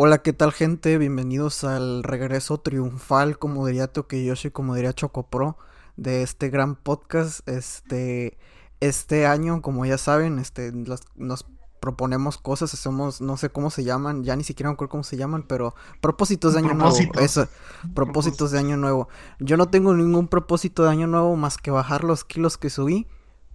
[0.00, 0.96] Hola, ¿qué tal gente?
[0.96, 5.58] Bienvenidos al regreso triunfal, como diría Tokiyoshi, como diría Chocopro,
[5.96, 7.40] de este gran podcast.
[7.48, 8.38] Este,
[8.78, 10.70] este año, como ya saben, este,
[11.16, 11.46] nos
[11.80, 15.16] proponemos cosas, hacemos, no sé cómo se llaman, ya ni siquiera me acuerdo cómo se
[15.16, 16.96] llaman, pero propósitos de año nuevo.
[17.20, 17.48] Eso,
[17.92, 19.08] propósitos de año nuevo.
[19.40, 23.08] Yo no tengo ningún propósito de año nuevo más que bajar los kilos que subí,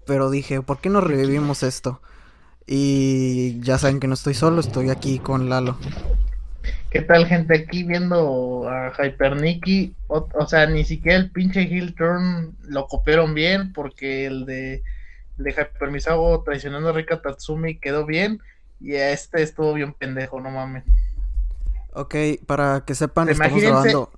[0.06, 2.02] pero dije, ¿por qué no revivimos esto?
[2.68, 5.78] Y ya saben que no estoy solo, estoy aquí con Lalo.
[6.94, 7.56] ¿Qué tal, gente?
[7.56, 9.34] Aquí viendo a Hyper
[10.08, 14.84] O, o, sea, ni siquiera el pinche Hill Turn lo copiaron bien, porque el de,
[15.38, 18.40] de Hyper Misago traicionando a Rika Tatsumi quedó bien.
[18.80, 20.84] Y a este estuvo bien pendejo, no mames.
[21.94, 22.16] Ok,
[22.46, 24.12] para que sepan, estamos grabando.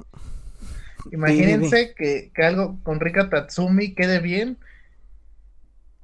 [1.12, 4.58] Imagínense que, que algo con Rika Tatsumi quede bien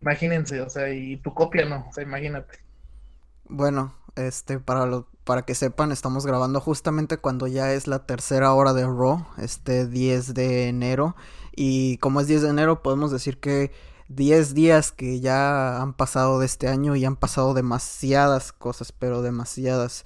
[0.02, 2.58] Imagínense, o sea, y tu copia no, o sea, imagínate.
[3.46, 8.54] Bueno, este, para lo, para que sepan, estamos grabando justamente cuando ya es la tercera
[8.54, 11.16] hora de Raw, este 10 de enero.
[11.56, 13.72] Y como es 10 de enero, podemos decir que
[14.10, 19.22] 10 días que ya han pasado de este año y han pasado demasiadas cosas, pero
[19.22, 20.06] demasiadas.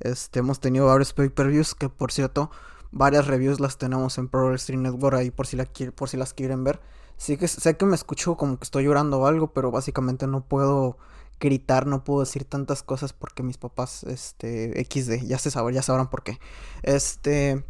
[0.00, 2.50] Este, hemos tenido varios pay-per-views que, por cierto,
[2.90, 6.34] varias reviews las tenemos en Pro Wrestling Network ahí por si, la, por si las
[6.34, 6.80] quieren ver.
[7.16, 10.42] Sí que sé que me escucho como que estoy llorando o algo, pero básicamente no
[10.42, 10.98] puedo
[11.40, 15.82] gritar, no puedo decir tantas cosas porque mis papás, este, XD, ya se sabrán, ya
[15.82, 16.38] sabrán por qué.
[16.82, 17.64] Este,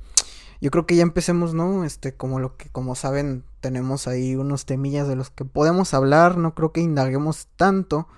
[0.60, 1.84] yo creo que ya empecemos, ¿no?
[1.84, 6.38] Este, como lo que, como saben, tenemos ahí unos temillas de los que podemos hablar,
[6.38, 8.08] no creo que indaguemos tanto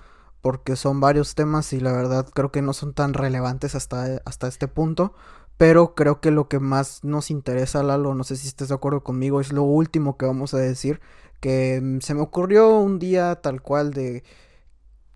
[0.41, 4.47] porque son varios temas y la verdad creo que no son tan relevantes hasta, hasta
[4.47, 5.13] este punto.
[5.57, 9.03] Pero creo que lo que más nos interesa, Lalo, no sé si estés de acuerdo
[9.03, 11.01] conmigo, es lo último que vamos a decir.
[11.41, 14.23] Que mm, se me ocurrió un día tal cual de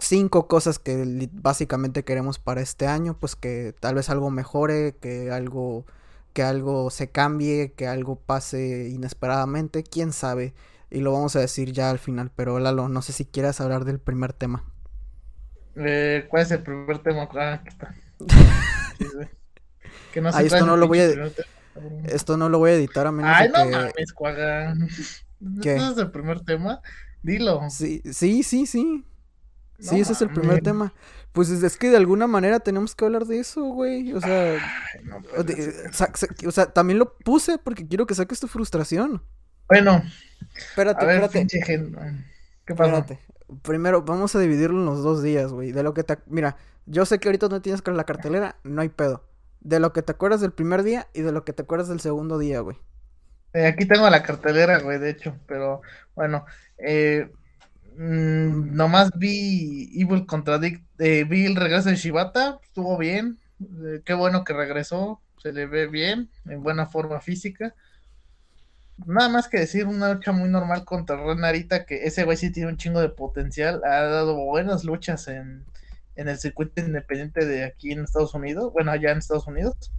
[0.06, 3.18] cinco cosas que básicamente queremos para este año.
[3.20, 5.86] Pues que tal vez algo mejore, que algo,
[6.34, 10.54] que algo se cambie, que algo pase inesperadamente, quién sabe.
[10.90, 12.32] Y lo vamos a decir ya al final.
[12.36, 14.64] Pero Lalo, no sé si quieras hablar del primer tema.
[15.76, 17.28] Eh, ¿Cuál es el primer tema?
[17.34, 17.96] Ah, aquí está.
[20.14, 21.08] Que no se esto no lo voy a
[22.06, 24.76] esto no lo voy a editar a menos Ay, no mames, cuaga.
[25.62, 25.76] ¿Qué?
[25.76, 26.82] ¿Este es el primer tema?
[27.22, 27.68] Dilo.
[27.70, 29.04] Sí, sí, sí, sí.
[29.80, 30.94] Sí, ese es el primer tema.
[31.32, 34.14] Pues es que de alguna manera tenemos que hablar de eso, güey.
[34.14, 34.60] O sea,
[36.46, 39.24] o, sea, también lo puse porque quiero que saques tu frustración.
[39.68, 40.04] Bueno.
[40.56, 41.48] Espérate, espérate.
[42.66, 43.00] ¿Qué pasa?
[43.00, 43.20] Espérate.
[43.62, 45.72] Primero, vamos a dividirlo en los dos días, güey.
[45.72, 46.18] De lo que te...
[46.28, 49.24] Mira, yo sé que ahorita no tienes que la cartelera, no hay pedo
[49.64, 52.00] de lo que te acuerdas del primer día y de lo que te acuerdas del
[52.00, 52.78] segundo día, güey.
[53.54, 55.82] Eh, aquí tengo la cartelera, güey, de hecho, pero
[56.16, 56.46] bueno,
[56.78, 57.32] eh,
[57.98, 64.14] mm, nomás vi Evil Contradict, eh, vi el regreso de Shibata, estuvo bien, eh, qué
[64.14, 67.76] bueno que regresó, se le ve bien, en buena forma física.
[69.06, 72.70] Nada más que decir, una lucha muy normal contra Renarita, que ese güey sí tiene
[72.70, 75.66] un chingo de potencial, ha dado buenas luchas en,
[76.16, 79.92] en el circuito independiente de aquí en Estados Unidos, bueno, allá en Estados Unidos.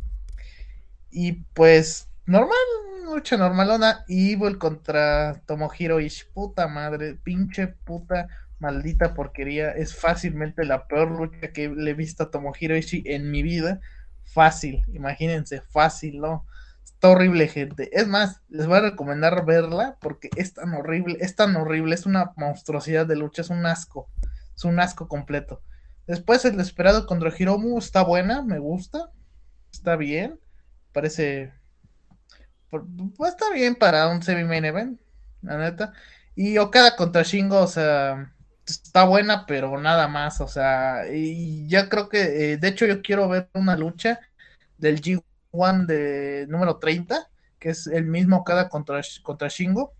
[1.10, 2.56] Y pues, normal,
[3.04, 4.04] lucha normalona.
[4.08, 9.70] Evil contra Tomohiro Ishii, puta madre, pinche puta maldita porquería.
[9.72, 13.80] Es fácilmente la peor lucha que le he visto a Tomohiro Ishii en mi vida.
[14.24, 16.46] Fácil, imagínense, fácil, ¿no?
[16.84, 17.90] Está horrible, gente.
[17.92, 22.06] Es más, les voy a recomendar verla porque es tan horrible, es tan horrible, es
[22.06, 24.08] una monstruosidad de lucha, es un asco,
[24.56, 25.62] es un asco completo.
[26.06, 29.10] Después el esperado contra Hiromu está buena, me gusta.
[29.72, 30.38] Está bien.
[30.92, 31.52] Parece.
[33.16, 35.00] Pues está bien para un semi main event,
[35.42, 35.92] la neta.
[36.34, 38.32] Y Okada contra Shingo, o sea,
[38.66, 43.02] está buena, pero nada más, o sea, y ya creo que, eh, de hecho, yo
[43.02, 44.20] quiero ver una lucha
[44.78, 49.94] del G1 de número 30, que es el mismo Okada contra, contra Shingo,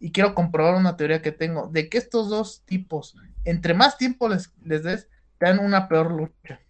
[0.00, 4.28] y quiero comprobar una teoría que tengo, de que estos dos tipos, entre más tiempo
[4.28, 5.08] les, les des,
[5.40, 6.60] dan una peor lucha.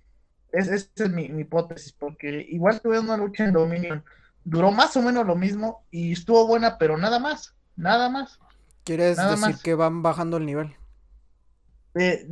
[0.52, 4.04] Es, esa es mi, hipótesis, porque igual tuvieron una lucha en Dominion,
[4.48, 8.38] duró más o menos lo mismo y estuvo buena, pero nada más, nada más.
[8.84, 10.74] ¿Quieres decir que van bajando el nivel?
[11.94, 12.26] Eh,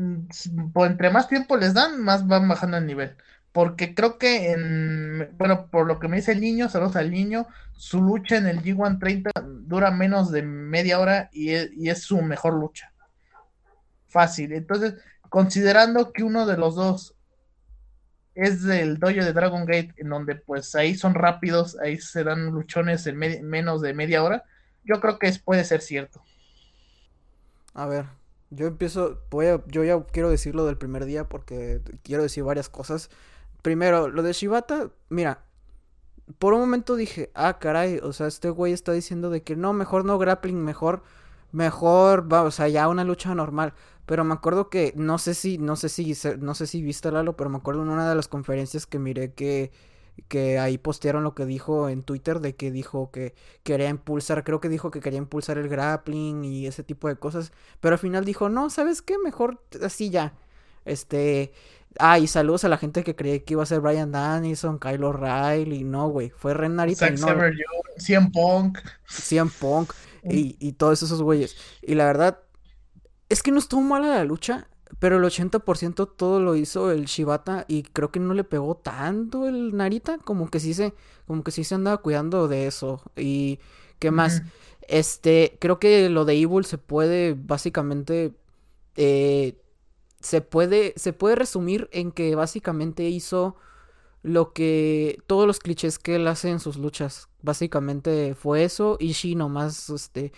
[0.73, 3.17] pues, entre más tiempo les dan, más van bajando el nivel.
[3.53, 7.47] Porque creo que en, bueno, por lo que me dice el niño, saludos al niño,
[7.73, 12.21] su lucha en el G1 30 dura menos de media hora y y es su
[12.23, 12.93] mejor lucha.
[14.09, 14.53] Fácil.
[14.53, 14.95] Entonces,
[15.29, 17.16] considerando que uno de los dos
[18.37, 22.53] es del dojo de Dragon Gate, en donde pues ahí son rápidos, ahí se dan
[22.53, 24.45] luchones en menos de media hora,
[24.85, 26.23] yo creo que es, puede ser cierto.
[27.73, 28.07] A ver,
[28.51, 32.69] yo empiezo, voy a, yo ya quiero decirlo del primer día porque quiero decir varias
[32.69, 33.11] cosas,
[33.63, 35.41] primero, lo de Shibata, mira,
[36.39, 39.73] por un momento dije, ah, caray, o sea, este güey está diciendo de que no,
[39.73, 41.03] mejor no grappling, mejor,
[41.57, 43.73] mejor, va, o sea, ya una lucha normal.
[44.05, 47.37] Pero me acuerdo que, no sé si, no sé si, no sé si viste Lalo,
[47.37, 49.73] pero me acuerdo en una de las conferencias que miré que,
[50.29, 54.61] que ahí postearon lo que dijo en Twitter de que dijo que quería impulsar, creo
[54.61, 58.25] que dijo que quería impulsar el grappling y ese tipo de cosas, pero al final
[58.25, 59.19] dijo, no, ¿sabes qué?
[59.19, 60.35] Mejor así ya.
[60.85, 61.53] Este,
[61.99, 65.03] ah, y saludos a la gente que creía que iba a ser Brian Danielson, Kyle
[65.03, 67.27] O'Reilly, no, güey, fue Ren Narita no.
[68.31, 68.79] Punk.
[69.07, 69.93] Cien Punk
[70.31, 71.57] y, y todos esos güeyes.
[71.83, 72.41] Y la verdad,
[73.29, 74.69] es que no estuvo mala la lucha,
[74.99, 79.49] pero el 80% todo lo hizo el Shibata y creo que no le pegó tanto
[79.49, 80.95] el Narita, como que sí se,
[81.27, 83.03] como que sí se andaba cuidando de eso.
[83.17, 83.59] Y
[83.99, 84.43] qué más,
[84.89, 88.35] este, creo que lo de Evil se puede básicamente,
[88.97, 89.61] eh,
[90.21, 93.57] se puede, se puede resumir en que básicamente hizo
[94.23, 99.13] lo que todos los clichés que él hace en sus luchas, básicamente fue eso y
[99.13, 100.33] Shi nomás, este,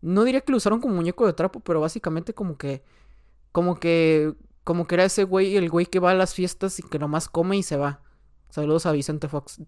[0.00, 2.84] no diría que lo usaron como muñeco de trapo, pero básicamente como que
[3.52, 4.34] como que,
[4.64, 7.28] como que era ese güey, el güey que va a las fiestas y que nomás
[7.28, 8.00] come y se va.
[8.48, 9.60] Saludos a Vicente Fox.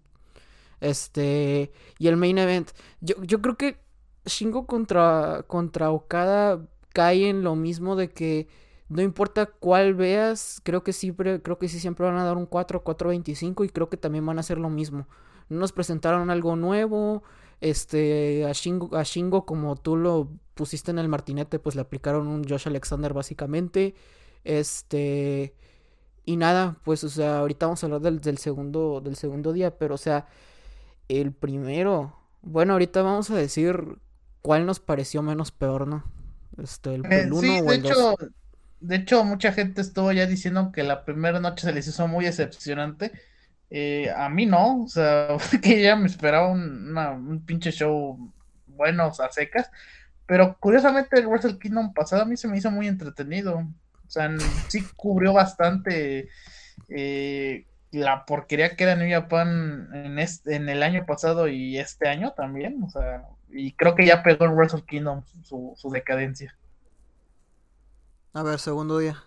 [0.81, 2.71] Este, y el main event.
[3.01, 3.79] Yo, yo creo que
[4.25, 8.47] Shingo contra, contra Okada cae en lo mismo de que
[8.89, 12.45] no importa cuál veas, creo que siempre, creo que sí siempre van a dar un
[12.45, 15.07] 4, 4.25 y creo que también van a hacer lo mismo.
[15.49, 17.23] Nos presentaron algo nuevo,
[17.61, 22.27] este, a Shingo, a Shingo como tú lo pusiste en el martinete, pues le aplicaron
[22.27, 23.95] un Josh Alexander básicamente.
[24.43, 25.53] Este.
[26.25, 29.93] Y nada, pues, o sea, ahorita vamos a hablar del, segundo, del segundo día, pero,
[29.93, 30.25] o sea,
[31.07, 32.17] el primero.
[32.41, 33.99] Bueno, ahorita vamos a decir
[34.41, 36.03] cuál nos pareció menos peor, ¿no?
[36.61, 38.15] Este, el, eh, uno o el de hecho,
[38.79, 42.25] De hecho, mucha gente estuvo ya diciendo que la primera noche se les hizo muy
[42.25, 43.11] decepcionante.
[43.69, 45.27] Eh, a mí no, o sea,
[45.61, 48.31] que ya me esperaba un, pinche show
[48.67, 49.69] bueno, a secas.
[50.27, 53.57] Pero curiosamente el Wrestle Kingdom pasado a mí se me hizo muy entretenido.
[53.57, 54.29] O sea,
[54.69, 56.29] sí cubrió bastante
[56.89, 62.07] eh, la porquería que era New Japan en, este, en el año pasado y este
[62.07, 62.81] año también.
[62.83, 66.55] O sea, y creo que ya pegó en Wrestle Kingdom su decadencia.
[68.33, 69.23] A ver, segundo día.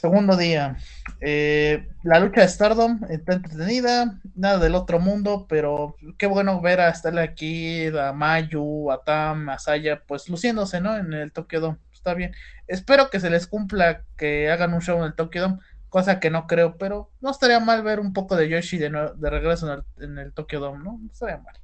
[0.00, 0.78] Segundo día.
[1.20, 6.80] Eh, la lucha de Stardom está entretenida, nada del otro mundo, pero qué bueno ver
[6.80, 10.96] a estar aquí, a Mayu, a Tam, a Saya, pues luciéndose, ¿no?
[10.96, 11.76] En el Tokyo Dome.
[11.92, 12.34] Está bien.
[12.66, 15.58] Espero que se les cumpla que hagan un show en el Tokyo Dome,
[15.90, 19.30] cosa que no creo, pero no estaría mal ver un poco de Yoshi de, de
[19.30, 20.98] regreso en el, en el Tokyo Dome, ¿no?
[20.98, 21.56] No estaría mal.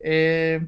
[0.00, 0.66] Eh,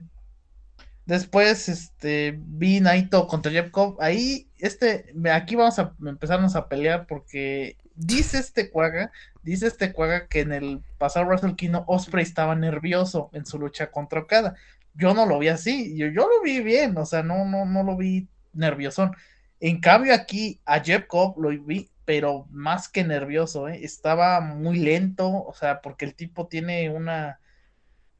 [1.06, 4.00] Después, este, vi Naito contra Jebkov.
[4.00, 9.10] Ahí, este, aquí vamos a empezarnos a pelear porque dice este cuaga,
[9.42, 13.90] dice este cuaga que en el pasado Wrestle Kingdom Osprey estaba nervioso en su lucha
[13.90, 14.54] contra Okada.
[14.94, 17.82] Yo no lo vi así, yo, yo lo vi bien, o sea, no, no, no
[17.82, 19.16] lo vi nerviosón.
[19.60, 23.80] En cambio, aquí a Jebkov lo vi, pero más que nervioso, ¿eh?
[23.84, 27.38] estaba muy lento, o sea, porque el tipo tiene una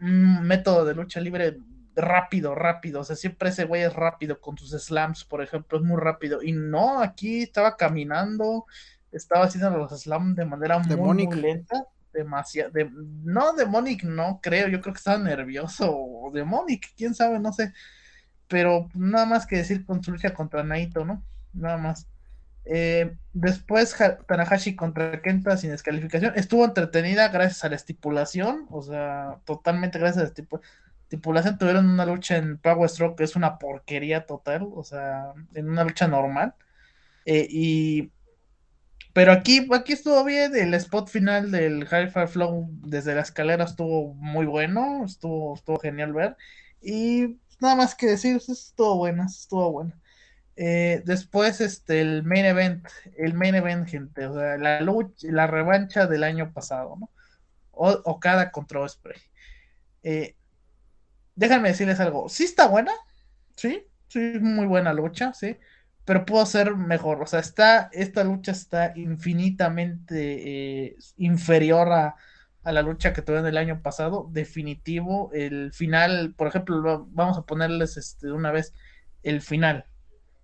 [0.00, 1.56] un método de lucha libre
[1.94, 3.00] rápido, rápido.
[3.00, 6.42] O sea, siempre ese güey es rápido con sus slams, por ejemplo, es muy rápido.
[6.42, 8.66] Y no, aquí estaba caminando,
[9.10, 11.86] estaba haciendo los slams de manera muy, lenta.
[12.12, 12.70] Demasiado.
[12.70, 15.90] De, no, Demonic no creo, yo creo que estaba nervioso.
[15.94, 17.72] O Demonic, quién sabe, no sé.
[18.48, 21.22] Pero nada más que decir con su lucha contra Naito, ¿no?
[21.54, 22.06] Nada más.
[22.64, 23.96] Eh, después
[24.26, 26.34] Tanahashi contra Kenta sin descalificación.
[26.36, 28.66] Estuvo entretenida gracias a la estipulación.
[28.70, 30.70] O sea, totalmente gracias a la estipulación
[31.12, 35.68] Tripulación tuvieron una lucha en Power Stroke que es una porquería total, o sea, en
[35.68, 36.54] una lucha normal.
[37.26, 38.10] Eh, y
[39.12, 43.64] pero aquí, aquí estuvo bien, el spot final del High Fire Flow desde la escalera
[43.64, 46.34] estuvo muy bueno, estuvo, estuvo genial ver.
[46.80, 49.92] Y nada más que decir, estuvo bueno, estuvo bueno.
[50.56, 52.88] Eh, después, este, el main event,
[53.18, 57.10] el main event, gente, o sea, la lucha, la revancha del año pasado, ¿no?
[57.72, 59.20] O, Okada contra Osprey.
[60.02, 60.36] Eh,
[61.42, 62.28] déjenme decirles algo.
[62.28, 62.92] Sí está buena,
[63.56, 65.56] sí, sí, muy buena lucha, sí,
[66.04, 67.20] pero pudo ser mejor.
[67.20, 72.14] O sea, está, esta lucha está infinitamente eh, inferior a,
[72.64, 74.28] la lucha que tuvieron el año pasado.
[74.30, 78.72] Definitivo, el final, por ejemplo, vamos a ponerles este, una vez
[79.24, 79.86] el final.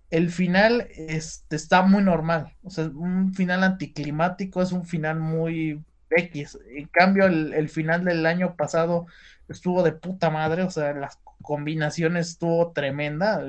[0.09, 5.83] El final este, está muy normal, o sea, un final anticlimático, es un final muy
[6.09, 6.57] X.
[6.69, 9.07] En cambio, el final del año pasado
[9.49, 13.43] estuvo de puta madre, o sea, las combinaciones estuvo tremenda.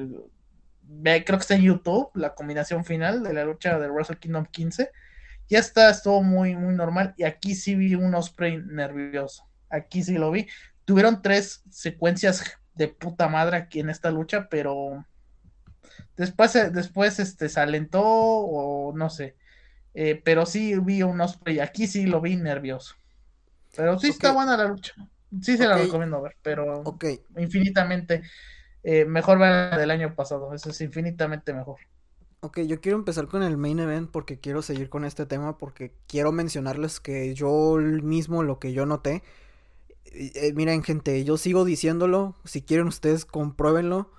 [1.03, 4.91] Creo que está en YouTube la combinación final de la lucha de Wrestle Kingdom 15.
[5.49, 7.15] Ya está, estuvo muy, muy normal.
[7.17, 9.47] Y aquí sí vi un Osprey nervioso.
[9.69, 10.47] Aquí sí lo vi.
[10.85, 15.05] Tuvieron tres secuencias de puta madre aquí en esta lucha, pero
[16.17, 19.37] después, después este, se alentó o no sé.
[19.95, 21.61] Eh, pero sí vi un Osprey.
[21.61, 22.95] Aquí sí lo vi nervioso.
[23.77, 24.95] Pero sí está buena la lucha.
[25.41, 26.83] Sí se la recomiendo ver, pero
[27.37, 28.23] infinitamente
[28.83, 30.53] eh, mejor ver la del año pasado.
[30.55, 31.79] Eso es infinitamente mejor.
[32.41, 35.93] Ok, yo quiero empezar con el main event porque quiero seguir con este tema porque
[36.07, 39.23] quiero mencionarles que yo mismo lo que yo noté.
[40.07, 44.11] Eh, miren gente, yo sigo diciéndolo, si quieren ustedes compruébenlo.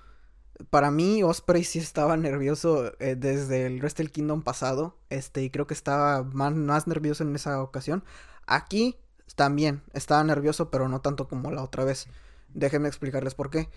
[0.70, 5.66] Para mí Osprey sí estaba nervioso eh, desde el Wrestle Kingdom pasado, este y creo
[5.66, 8.04] que estaba más, nervioso en esa ocasión.
[8.46, 8.96] Aquí
[9.36, 12.06] también estaba nervioso, pero no tanto como la otra vez.
[12.54, 13.68] Déjenme explicarles por qué.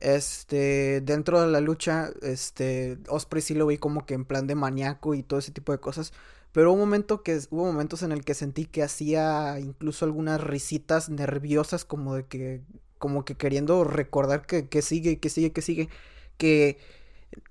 [0.00, 4.54] Este, dentro de la lucha, este, Osprey sí lo vi como que en plan de
[4.54, 6.12] maníaco y todo ese tipo de cosas.
[6.52, 11.08] Pero hubo, momento que, hubo momentos en el que sentí que hacía incluso algunas risitas
[11.10, 12.62] nerviosas, como de que,
[12.98, 15.88] como que queriendo recordar que, que sigue, que sigue, que sigue.
[16.36, 16.78] Que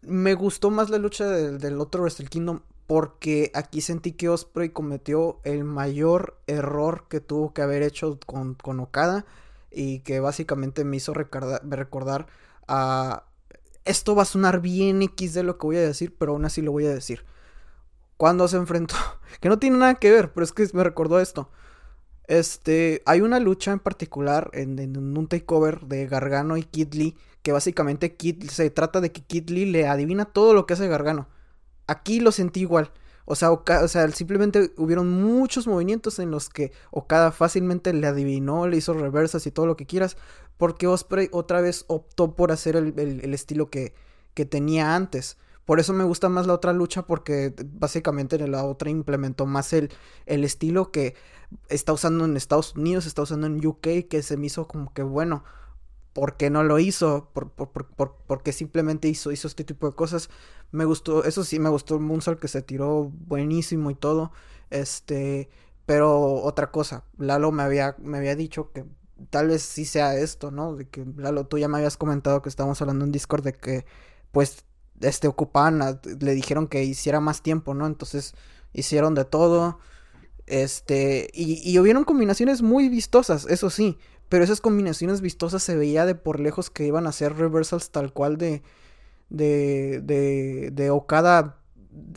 [0.01, 4.69] me gustó más la lucha del, del otro Wrestle Kingdom porque aquí sentí que Osprey
[4.69, 9.25] cometió el mayor error que tuvo que haber hecho con, con Okada
[9.71, 12.27] y que básicamente me hizo recordar,
[12.67, 13.23] a...
[13.85, 16.61] Esto va a sonar bien X de lo que voy a decir, pero aún así
[16.61, 17.25] lo voy a decir.
[18.15, 18.95] Cuando se enfrentó,
[19.41, 21.49] que no tiene nada que ver, pero es que me recordó esto.
[22.27, 27.51] Este, hay una lucha en particular en, un takeover de Gargano y Kid Lee, que
[27.51, 28.15] básicamente
[28.50, 31.27] se trata de que Kid Lee le adivina todo lo que hace Gargano.
[31.88, 32.91] Aquí lo sentí igual.
[33.25, 38.67] O sea, o sea, simplemente hubieron muchos movimientos en los que Okada fácilmente le adivinó,
[38.67, 40.17] le hizo reversas y todo lo que quieras,
[40.57, 43.93] porque Osprey otra vez optó por hacer el, estilo que,
[44.33, 45.38] que, tenía antes.
[45.65, 49.71] Por eso me gusta más la otra lucha, porque básicamente en la otra implementó más
[49.71, 49.89] el,
[50.25, 51.15] el estilo que
[51.69, 55.03] está usando en Estados Unidos, está usando en UK, que se me hizo como que
[55.03, 55.43] bueno.
[56.13, 57.29] ¿Por qué no lo hizo?
[57.34, 60.29] ¿Por, por, por, por qué simplemente hizo, hizo este tipo de cosas?
[60.72, 64.32] Me gustó, eso sí, me gustó el Moonsault que se tiró buenísimo y todo.
[64.70, 65.50] Este,
[65.86, 68.86] pero otra cosa, Lalo me había, me había dicho que
[69.29, 70.75] tal vez sí sea esto, ¿no?
[70.75, 73.86] De que Lalo, tú ya me habías comentado que estábamos hablando en Discord de que,
[74.32, 74.65] pues,
[75.01, 77.88] este, ocupaban, le dijeron que hiciera más tiempo, ¿no?
[77.88, 78.36] Entonces,
[78.74, 79.79] hicieron de todo.
[80.46, 83.98] Este, y, y hubieron combinaciones muy vistosas, eso sí,
[84.33, 88.13] pero esas combinaciones vistosas se veía de por lejos que iban a ser reversals tal
[88.13, 88.63] cual de,
[89.29, 91.59] de, de, de Okada,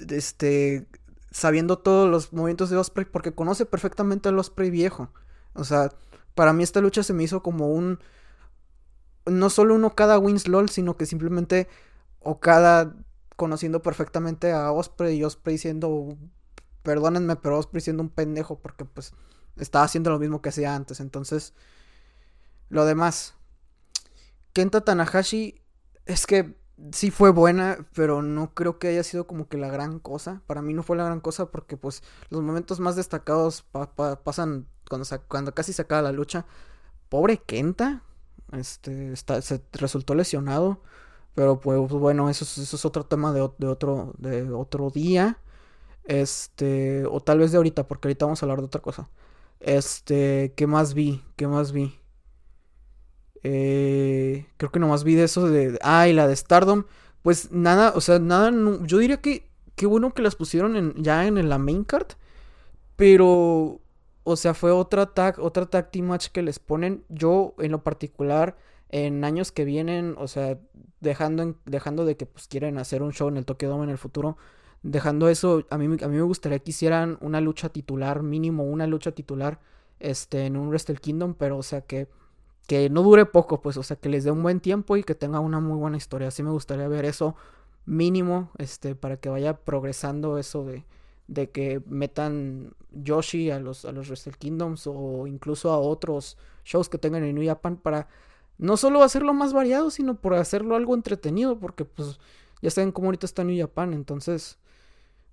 [0.08, 0.86] este,
[1.30, 5.10] sabiendo todos los movimientos de Osprey, porque conoce perfectamente al Osprey viejo.
[5.52, 5.92] O sea,
[6.34, 7.98] para mí esta lucha se me hizo como un,
[9.26, 11.68] no solo un Okada wins LOL, sino que simplemente
[12.20, 12.96] Okada
[13.36, 16.16] conociendo perfectamente a Osprey y Osprey siendo,
[16.82, 19.12] perdónenme, pero Osprey siendo un pendejo, porque pues
[19.58, 21.00] estaba haciendo lo mismo que hacía antes.
[21.00, 21.52] Entonces,
[22.68, 23.34] lo demás.
[24.52, 25.60] Kenta Tanahashi
[26.06, 26.56] es que
[26.92, 30.42] sí fue buena, pero no creo que haya sido como que la gran cosa.
[30.46, 33.64] Para mí no fue la gran cosa porque pues los momentos más destacados
[34.24, 36.46] pasan cuando, cuando casi se acaba la lucha.
[37.08, 38.02] Pobre Kenta,
[38.52, 40.82] este, se resultó lesionado.
[41.34, 45.38] Pero pues bueno, eso, eso es otro tema de, de, otro, de otro día.
[46.04, 49.10] Este, o tal vez de ahorita, porque ahorita vamos a hablar de otra cosa.
[49.60, 51.22] Este, ¿qué más vi?
[51.36, 51.98] ¿Qué más vi?
[53.48, 55.78] Eh, creo que nomás vi de eso de...
[55.82, 56.84] Ah, y la de Stardom.
[57.22, 58.50] Pues nada, o sea, nada...
[58.82, 59.48] yo diría que...
[59.76, 62.08] Qué bueno que las pusieron ya en la main card.
[62.96, 63.80] Pero...
[64.24, 67.04] O sea, fue otra tag, otra tag team match que les ponen.
[67.08, 68.56] Yo, en lo particular,
[68.88, 70.58] en años que vienen, o sea,
[71.00, 73.98] dejando, dejando de que pues quieren hacer un show en el Tokyo Dome en el
[73.98, 74.36] futuro,
[74.82, 78.88] dejando eso, a mí, a mí me gustaría que hicieran una lucha titular, mínimo una
[78.88, 79.60] lucha titular,
[80.00, 82.08] este, en un Wrestle Kingdom, pero o sea que
[82.66, 85.14] que no dure poco, pues, o sea, que les dé un buen tiempo y que
[85.14, 86.28] tenga una muy buena historia.
[86.28, 87.36] Así me gustaría ver eso
[87.86, 90.84] mínimo, este, para que vaya progresando eso de,
[91.28, 96.88] de que metan Yoshi a los, a los Wrestle Kingdoms o incluso a otros shows
[96.88, 98.08] que tengan en New Japan para
[98.58, 102.18] no solo hacerlo más variado, sino por hacerlo algo entretenido, porque pues
[102.62, 104.58] ya saben cómo ahorita está New Japan, entonces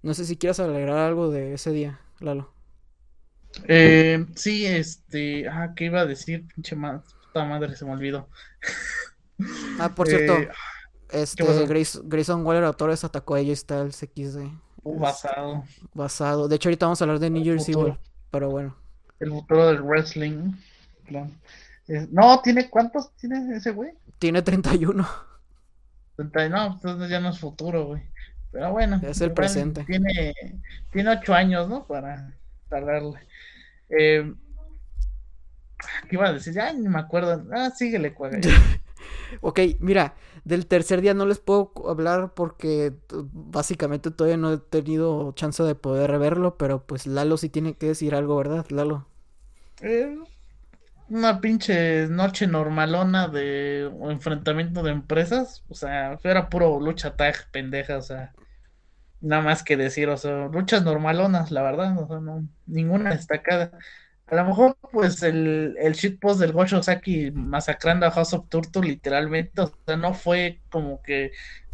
[0.04, 2.52] no sé si quieras alegrar algo de ese día, Lalo.
[3.68, 6.46] Eh, sí, este, ah, ¿qué iba a decir?
[6.54, 8.30] Pinche más madre, se me olvidó.
[9.80, 10.50] Ah, por cierto, eh,
[11.12, 11.44] este
[12.04, 14.48] Grayson, Waller Autores atacó a ella está el CXD.
[14.84, 15.64] Uh, basado.
[15.94, 16.48] Basado.
[16.48, 17.76] De hecho, ahorita vamos a hablar de New Jersey
[18.32, 18.76] pero bueno.
[19.20, 20.54] El futuro del wrestling.
[22.12, 23.92] no, ¿tiene cuántos tiene ese güey?
[24.20, 25.08] Tiene 31.
[26.16, 28.04] 31, no, entonces ya no es futuro, güey.
[28.52, 29.02] Pero bueno.
[29.04, 29.84] Es el presente.
[29.84, 30.34] Tiene,
[30.92, 31.86] tiene ocho años, ¿no?
[31.86, 32.34] Para,
[32.70, 33.20] darle.
[33.90, 34.34] Eh,
[36.10, 36.54] ¿Qué iba a decir?
[36.54, 37.44] Ya ni me acuerdo.
[37.54, 38.40] Ah, síguele, cuaga.
[39.42, 42.94] ok, mira, del tercer día no les puedo hablar porque
[43.32, 47.88] básicamente todavía no he tenido chance de poder verlo, pero pues Lalo sí tiene que
[47.88, 49.08] decir algo, ¿verdad, Lalo?
[49.82, 50.18] Eh,
[51.10, 57.98] una pinche noche normalona de enfrentamiento de empresas, o sea, era puro lucha tag pendeja,
[57.98, 58.34] o sea,
[59.22, 63.72] nada más que decir, o sea, luchas normalonas, la verdad, o sea, no, ninguna destacada.
[64.34, 68.82] A lo mejor, pues, el, el shitpost del Gosho Saki masacrando a House of Turtle,
[68.82, 71.34] literalmente, o sea, no fue como que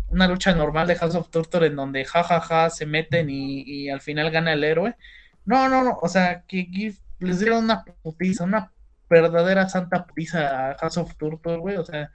[0.09, 4.29] una lucha normal de House of Turtle en donde jajaja se meten y, al final
[4.29, 4.97] gana el héroe.
[5.45, 8.73] No, no, no, o sea, que les dieron una putiza, una
[9.09, 12.11] verdadera santa putiza a House of Turtle, güey, o sea,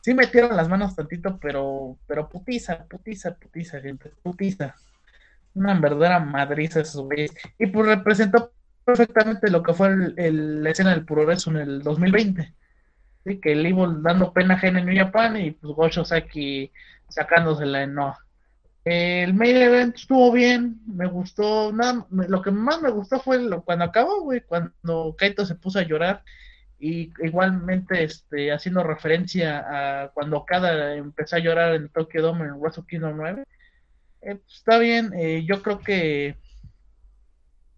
[0.00, 4.76] sí metieron las manos tantito, pero, pero putiza, putiza, putiza, gente, putiza.
[5.54, 7.32] Una verdadera madriza esos güeyes.
[7.58, 8.52] Y pues representó
[8.88, 12.54] perfectamente lo que fue el, la escena del progreso en el 2020.
[13.22, 13.38] ¿sí?
[13.38, 16.72] Que el Evil dando pena ajena en New Japan y pues Gosho Saki
[17.06, 18.18] sacándosela en Noah.
[18.86, 21.70] El main event estuvo bien, me gustó.
[21.70, 25.82] Nada, lo que más me gustó fue cuando acabó, güey, cuando Kaito se puso a
[25.82, 26.22] llorar
[26.78, 32.54] y igualmente este, haciendo referencia a cuando Kada empezó a llorar en Tokyo Dome en
[32.54, 33.44] Wrestle Kingdom 9.
[34.22, 36.38] Eh, pues, está bien, eh, yo creo que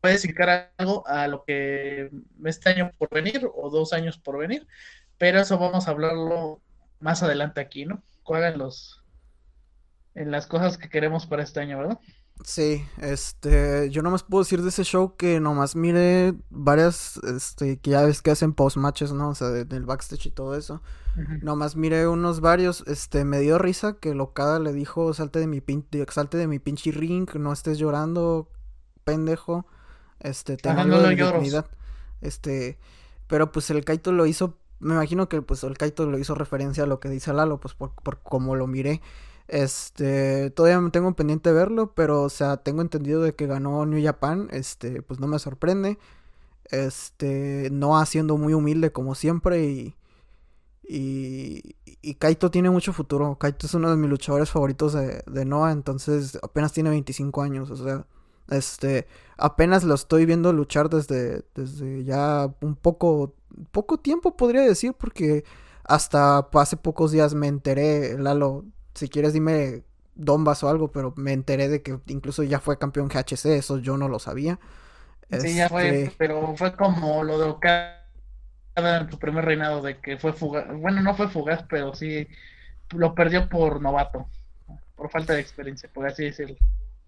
[0.01, 2.11] puede significar algo a lo que
[2.45, 4.67] este año por venir o dos años por venir,
[5.19, 6.61] pero eso vamos a hablarlo
[7.01, 8.03] más adelante aquí, ¿no?
[8.23, 9.03] Cuál los
[10.15, 11.99] en las cosas que queremos para este año, ¿verdad?
[12.45, 17.91] Sí, este, yo nomás puedo decir de ese show que nomás mire varias, este, que
[17.91, 19.29] ya ves que hacen post matches, ¿no?
[19.31, 20.83] O sea, del backstage y todo eso.
[21.43, 25.61] Nomás mire unos varios, este, me dio risa que Locada le dijo, salte de mi
[25.61, 28.49] pinche, salte de mi pinche ring, no estés llorando,
[29.05, 29.67] pendejo.
[30.21, 31.67] Este, tengo dignidad.
[32.21, 32.79] Este,
[33.27, 36.85] pero pues el Kaito lo hizo, me imagino que pues el Kaito lo hizo referencia
[36.85, 39.01] a lo que dice Lalo, pues por, por como lo miré.
[39.49, 43.85] Este, todavía me tengo pendiente de verlo, pero o sea, tengo entendido de que ganó
[43.87, 45.99] New Japan, este, pues no me sorprende.
[46.71, 49.97] Este, no haciendo muy humilde como siempre y
[50.93, 53.37] y, y Kaito tiene mucho futuro.
[53.39, 57.71] Kaito es uno de mis luchadores favoritos de, de Noah, entonces apenas tiene 25 años,
[57.71, 58.07] o sea,
[58.51, 63.35] este, apenas lo estoy viendo luchar desde, desde ya un poco,
[63.71, 65.45] poco tiempo podría decir, porque
[65.85, 69.83] hasta hace pocos días me enteré, Lalo, si quieres dime
[70.15, 73.97] Donbass o algo, pero me enteré de que incluso ya fue campeón GHC, eso yo
[73.97, 74.59] no lo sabía.
[75.31, 78.01] Sí, ya fue, este pero fue como lo de Okada
[78.77, 82.27] en su primer reinado, de que fue fugaz, bueno, no fue fugaz, pero sí
[82.91, 84.27] lo perdió por novato,
[84.97, 86.57] por falta de experiencia, por así decirlo.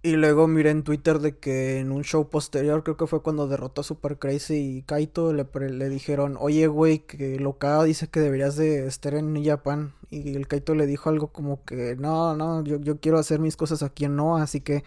[0.04, 3.46] Y luego miré en Twitter de que en un show posterior, creo que fue cuando
[3.46, 8.18] derrotó a Super Crazy y Kaito, le, le dijeron, oye, güey, que Locada dice que
[8.18, 9.94] deberías de estar en Japan.
[10.10, 13.56] Y el Kaito le dijo algo como que, no, no, yo, yo quiero hacer mis
[13.56, 14.82] cosas aquí en Noah, así que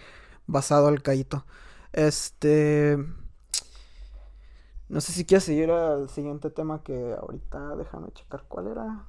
[0.47, 1.45] basado al Kaito.
[1.93, 2.97] Este...
[4.89, 9.05] No sé si quieres seguir al siguiente tema que ahorita déjame checar cuál era.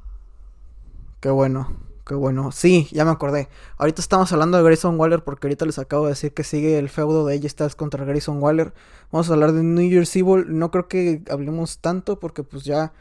[1.21, 1.69] Qué bueno.
[2.07, 2.53] Qué bueno.
[2.53, 3.49] Sí, ya me acordé.
[3.79, 6.89] Ahorita estamos hablando de Grayson Waller porque ahorita les acabo de decir que sigue el
[6.89, 8.73] feudo de ella Styles contra Grayson Waller.
[9.11, 10.45] Vamos a hablar de New Year's Evil.
[10.57, 12.93] No creo que hablemos tanto porque pues ya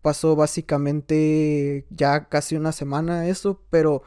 [0.00, 4.02] pasó básicamente ya casi una semana eso, pero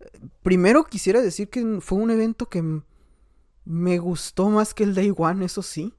[0.00, 0.10] eh,
[0.42, 2.82] primero quisiera decir que fue un evento que
[3.64, 5.94] me gustó más que el Day One, eso sí,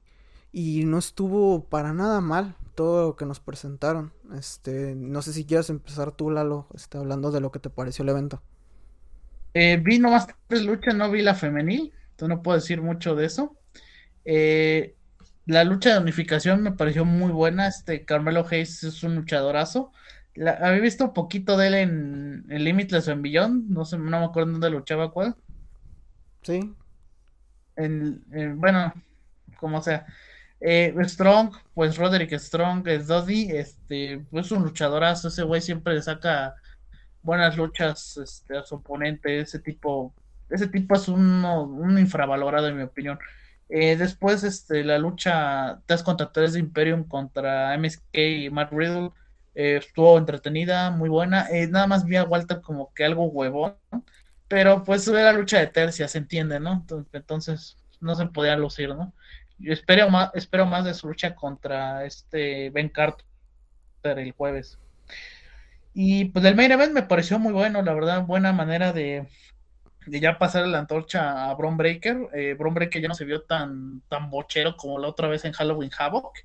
[0.52, 4.12] y no estuvo para nada mal todo lo que nos presentaron.
[4.38, 8.04] Este, no sé si quieres empezar tú, Lalo, este, hablando de lo que te pareció
[8.04, 8.40] el evento.
[9.54, 13.24] Eh, vi nomás tres luchas, no vi la femenil, entonces no puedo decir mucho de
[13.24, 13.56] eso.
[14.26, 14.94] Eh,
[15.46, 17.66] la lucha de unificación me pareció muy buena.
[17.66, 19.92] Este Carmelo Hayes es un luchadorazo.
[20.36, 24.20] había visto un poquito de él en, el Limitless o en Billón, no sé, no
[24.20, 25.34] me acuerdo dónde luchaba cuál.
[26.42, 26.74] Sí.
[27.76, 28.22] En,
[28.60, 28.92] bueno,
[29.58, 30.06] como sea.
[30.60, 36.54] Eh, Strong, pues Roderick Strong es Doddy, este, pues un luchadorazo, ese güey siempre saca
[37.22, 40.14] buenas luchas este, a su oponente, ese tipo,
[40.48, 43.18] ese tipo es un infravalorado en mi opinión.
[43.68, 49.10] Eh, después, este, la lucha 3 contra 3 de Imperium contra MSK y Matt Riddle
[49.54, 51.48] eh, estuvo entretenida, muy buena.
[51.70, 53.76] nada más vi a Walter como que algo huevón,
[54.48, 56.86] pero pues era la lucha de tercia, se entiende, ¿no?
[57.12, 59.12] Entonces, no se podía lucir, ¿no?
[59.58, 63.24] Yo espero más, espero más de su lucha contra este Ben Carter
[64.02, 64.78] el jueves.
[65.94, 69.26] Y pues el main event me pareció muy bueno, la verdad, buena manera de,
[70.06, 72.28] de ya pasar la antorcha a Bron Breaker.
[72.34, 75.90] Eh, Breaker ya no se vio tan, tan bochero como la otra vez en Halloween
[75.98, 76.38] Havoc.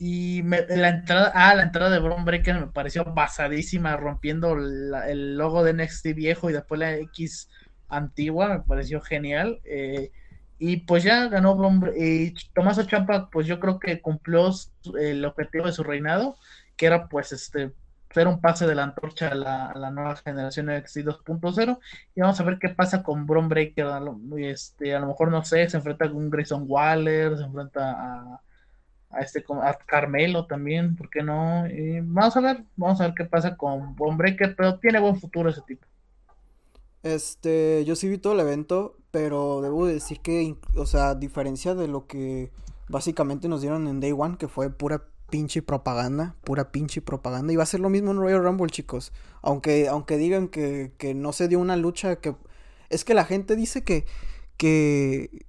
[0.00, 5.64] Y la entrada, ah, la entrada de Bron Breaker me pareció basadísima, rompiendo el logo
[5.64, 7.50] de NXT viejo y después la X
[7.88, 9.60] antigua, me pareció genial.
[9.64, 10.12] Eh,
[10.58, 11.56] y pues ya ganó
[11.96, 14.50] y Tomás Champa, pues yo creo que cumplió
[14.98, 16.36] el objetivo de su reinado,
[16.76, 17.72] que era pues este
[18.10, 21.78] ser un pase de la antorcha a la, nueva generación NXT 2.0
[22.14, 25.30] y vamos a ver qué pasa con Bron Breaker a lo, este, a lo mejor
[25.30, 28.40] no sé, se enfrenta con Grayson Waller, se enfrenta a,
[29.10, 31.64] a este a Carmelo también, ¿por qué no?
[32.04, 35.50] vamos a ver, vamos a ver qué pasa con Bron Breaker, pero tiene buen futuro
[35.50, 35.86] ese tipo.
[37.02, 41.74] Este, yo sí vi todo el evento, pero debo decir que, o sea, a diferencia
[41.74, 42.50] de lo que
[42.88, 47.52] básicamente nos dieron en Day One, que fue pura pinche propaganda, pura pinche propaganda.
[47.52, 49.12] Y va a ser lo mismo en Royal Rumble, chicos.
[49.42, 52.34] Aunque, aunque digan que, que no se dio una lucha, que...
[52.88, 54.06] Es que la gente dice que,
[54.56, 55.44] que,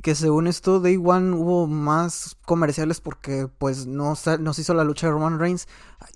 [0.00, 4.84] que según esto Day One hubo más comerciales porque pues no, no se hizo la
[4.84, 5.66] lucha de Roman Reigns.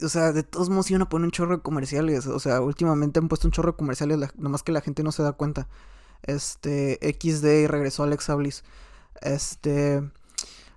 [0.03, 2.29] O sea, de todos modos iban a poner un chorro de comerciales.
[2.29, 5.25] O sea, últimamente han puesto un chorro de comerciales, nomás que la gente no se
[5.25, 5.67] da cuenta.
[6.23, 8.65] Este, XD regresó Alexa Bliss.
[9.21, 10.03] Este,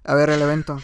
[0.03, 0.79] a ver el evento.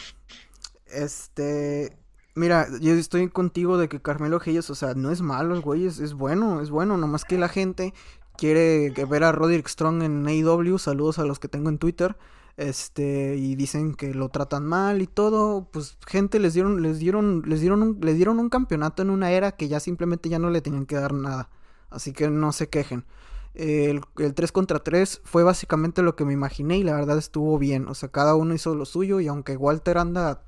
[0.87, 1.97] Este,
[2.35, 6.13] mira, yo estoy contigo de que Carmelo Hayes, o sea, no es malo güey, es,
[6.13, 7.93] bueno, es bueno, nomás que la gente
[8.37, 12.15] quiere ver a Roderick Strong en AEW, saludos a los que tengo en Twitter,
[12.55, 17.43] este, y dicen que lo tratan mal y todo, pues gente les dieron, les dieron,
[17.45, 20.49] les dieron un, les dieron un campeonato en una era que ya simplemente ya no
[20.49, 21.49] le tenían que dar nada,
[21.89, 23.05] así que no se quejen.
[23.53, 27.57] El, el 3 contra 3 fue básicamente lo que me imaginé y la verdad estuvo
[27.57, 27.87] bien.
[27.87, 30.41] O sea, cada uno hizo lo suyo y aunque Walter anda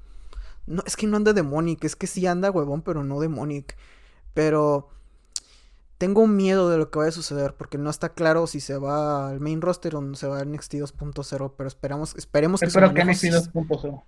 [0.70, 3.76] no, es que no anda Demonic, es que sí anda huevón, pero no Demonic.
[4.36, 4.90] Pero
[5.98, 9.30] tengo miedo de lo que vaya a suceder, porque no está claro si se va
[9.30, 13.04] al main roster o se va a NXT 2.0, pero esperamos, esperemos que Espero que
[13.04, 14.04] NXT 2.0.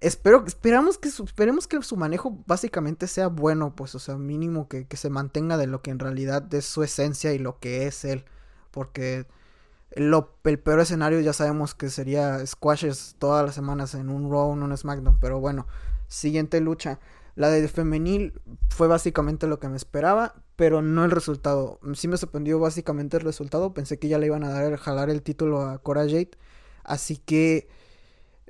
[0.00, 4.86] Espero, esperamos que esperemos que su manejo básicamente sea bueno, pues, o sea, mínimo que,
[4.86, 8.04] que se mantenga de lo que en realidad es su esencia y lo que es
[8.04, 8.24] él.
[8.70, 9.26] Porque
[9.96, 14.52] lo, el peor escenario ya sabemos que sería squashes todas las semanas en un Raw,
[14.52, 15.18] en un SmackDown.
[15.20, 15.66] Pero bueno,
[16.08, 17.00] Siguiente lucha.
[17.34, 21.80] La de femenil fue básicamente lo que me esperaba, pero no el resultado.
[21.94, 23.74] Sí me sorprendió básicamente el resultado.
[23.74, 26.30] Pensé que ya le iban a dar jalar el título a Cora Jade.
[26.84, 27.68] Así que,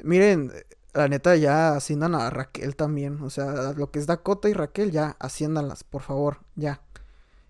[0.02, 0.52] miren,
[0.94, 3.20] la neta ya asciendan a Raquel también.
[3.22, 6.83] O sea, lo que es Dakota y Raquel, ya asciéndanlas, por favor, ya.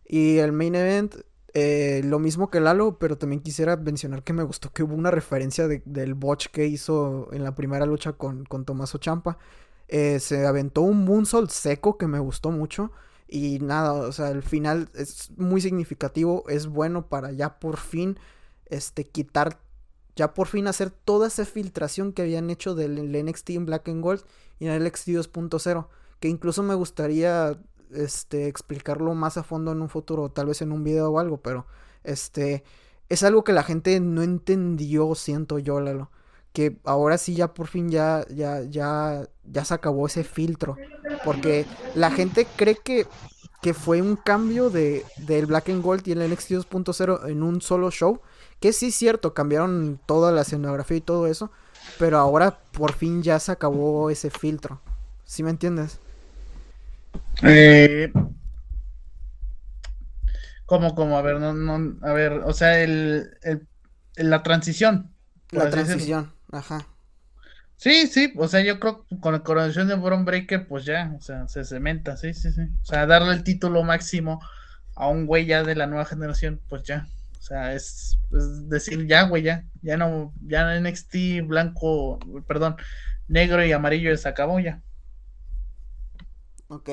[0.07, 1.15] Y el main event,
[1.55, 5.11] eh, lo mismo que Lalo, pero también quisiera mencionar que me gustó que hubo una
[5.11, 9.39] referencia del botch que hizo en la primera lucha con, con Tomaso Champa.
[9.89, 12.93] Eh, se aventó un moonsault seco que me gustó mucho.
[13.29, 16.45] Y nada, o sea, el final es muy significativo.
[16.49, 18.19] Es bueno para ya por fin
[18.67, 19.61] este, quitar,
[20.17, 24.03] ya por fin hacer toda esa filtración que habían hecho del, NXT en Black and
[24.03, 24.23] Gold
[24.59, 25.87] y en el NXT 2.0.
[26.21, 27.59] Que incluso me gustaría
[27.91, 31.39] este, explicarlo más a fondo en un futuro, tal vez en un video o algo,
[31.39, 31.67] pero
[32.03, 32.65] este
[33.09, 36.11] es algo que la gente no entendió, siento yo, Lalo
[36.55, 40.77] que ahora sí ya por fin ya, ya, ya, ya se acabó ese filtro.
[41.25, 43.09] Porque la gente cree que,
[43.61, 47.61] que fue un cambio de, del Black and Gold y el NXT 2.0 en un
[47.61, 48.21] solo show.
[48.65, 51.51] Que sí es cierto, cambiaron toda la escenografía y todo eso.
[51.99, 54.81] Pero ahora por fin ya se acabó ese filtro.
[55.27, 55.99] ¿Sí me entiendes?
[57.43, 58.11] Eh,
[60.65, 61.19] ¿Cómo, cómo?
[61.19, 63.69] A ver, no, no, a ver, o sea, el, el
[64.17, 65.11] la transición.
[65.51, 66.33] La transición.
[66.51, 66.87] Ajá.
[67.77, 71.13] Sí, sí, o sea, yo creo que con la coronación de Bron Breaker, pues ya,
[71.19, 72.63] o sea, se cementa, sí, sí, sí.
[72.81, 74.41] O sea, darle el título máximo
[74.95, 77.07] a un güey ya de la nueva generación, pues ya.
[77.45, 79.67] O sea, es, decir, ya, güey, ya.
[79.83, 82.77] Ya no, ya NXT blanco, perdón,
[83.29, 84.81] negro y amarillo se acabó ya.
[86.69, 86.89] Ok.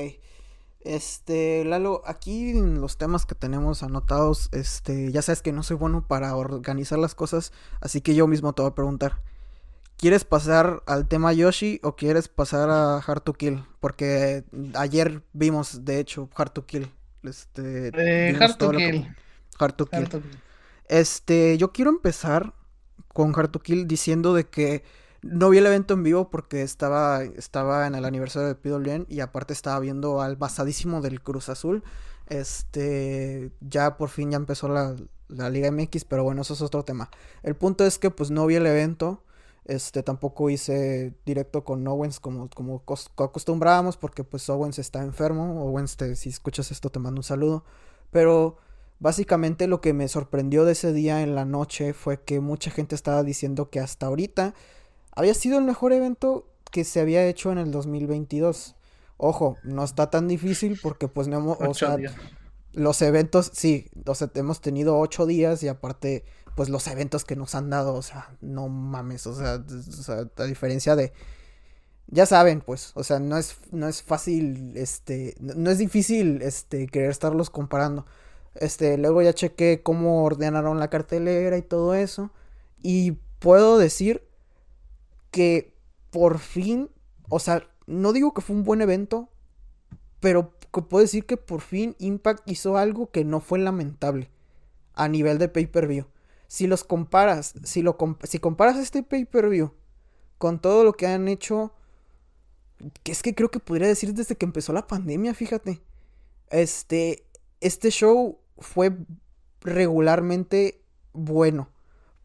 [0.82, 5.78] Este, Lalo, aquí en los temas que tenemos anotados, este, ya sabes que no soy
[5.78, 9.22] bueno para organizar las cosas, así que yo mismo te voy a preguntar.
[9.96, 13.64] ¿Quieres pasar al tema Yoshi o quieres pasar a Hard to Kill?
[13.80, 16.92] Porque ayer vimos, de hecho, Hard to Kill.
[17.24, 19.16] Este, eh, Hard, to kill.
[19.60, 20.10] Hard to Kill.
[20.88, 22.54] Este, yo quiero empezar
[23.14, 24.84] con Hard to Kill diciendo de que
[25.22, 29.20] no vi el evento en vivo porque estaba, estaba en el aniversario de PWN y
[29.20, 31.84] aparte estaba viendo al basadísimo del Cruz Azul.
[32.28, 34.96] Este, ya por fin ya empezó la,
[35.28, 37.10] la Liga MX, pero bueno, eso es otro tema.
[37.44, 39.24] El punto es que pues no vi el evento.
[39.66, 42.84] Este, tampoco hice directo con Owens como, como
[43.18, 45.64] acostumbrábamos porque pues Owens está enfermo.
[45.64, 47.64] Owens, si escuchas esto te mando un saludo.
[48.10, 48.58] Pero
[49.02, 52.94] Básicamente lo que me sorprendió de ese día en la noche fue que mucha gente
[52.94, 54.54] estaba diciendo que hasta ahorita
[55.16, 58.76] había sido el mejor evento que se había hecho en el 2022.
[59.18, 61.98] Ojo, no está tan difícil porque pues no hemos, o sea,
[62.74, 66.24] los eventos, sí, o sea, hemos tenido ocho días y aparte,
[66.56, 70.28] pues los eventos que nos han dado, o sea, no mames, o sea, o sea
[70.38, 71.12] a diferencia de,
[72.06, 76.86] ya saben, pues, o sea, no es, no es fácil, este, no es difícil, este,
[76.86, 78.06] querer estarlos comparando.
[78.56, 82.32] Este, luego ya chequé cómo ordenaron la cartelera y todo eso.
[82.82, 84.24] Y puedo decir
[85.32, 85.74] que
[86.10, 86.90] por fin,
[87.30, 89.30] o sea, no digo que fue un buen evento,
[90.20, 94.30] pero puedo decir que por fin Impact hizo algo que no fue lamentable
[94.94, 96.06] a nivel de pay-per-view.
[96.48, 99.74] Si los comparas, si, lo si comparas este pay-per-view
[100.38, 101.74] con todo lo que han hecho,
[103.04, 105.82] que es que creo que podría decir desde que empezó la pandemia, fíjate.
[106.50, 107.26] Este,
[107.62, 108.96] este show fue
[109.62, 110.82] regularmente
[111.14, 111.70] bueno.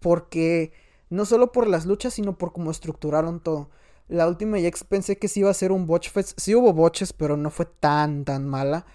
[0.01, 0.72] Porque
[1.11, 3.70] no solo por las luchas, sino por cómo estructuraron todo.
[4.09, 6.38] La última ya pensé que sí iba a ser un botch fest.
[6.38, 8.87] Sí hubo botches, pero no fue tan, tan mala.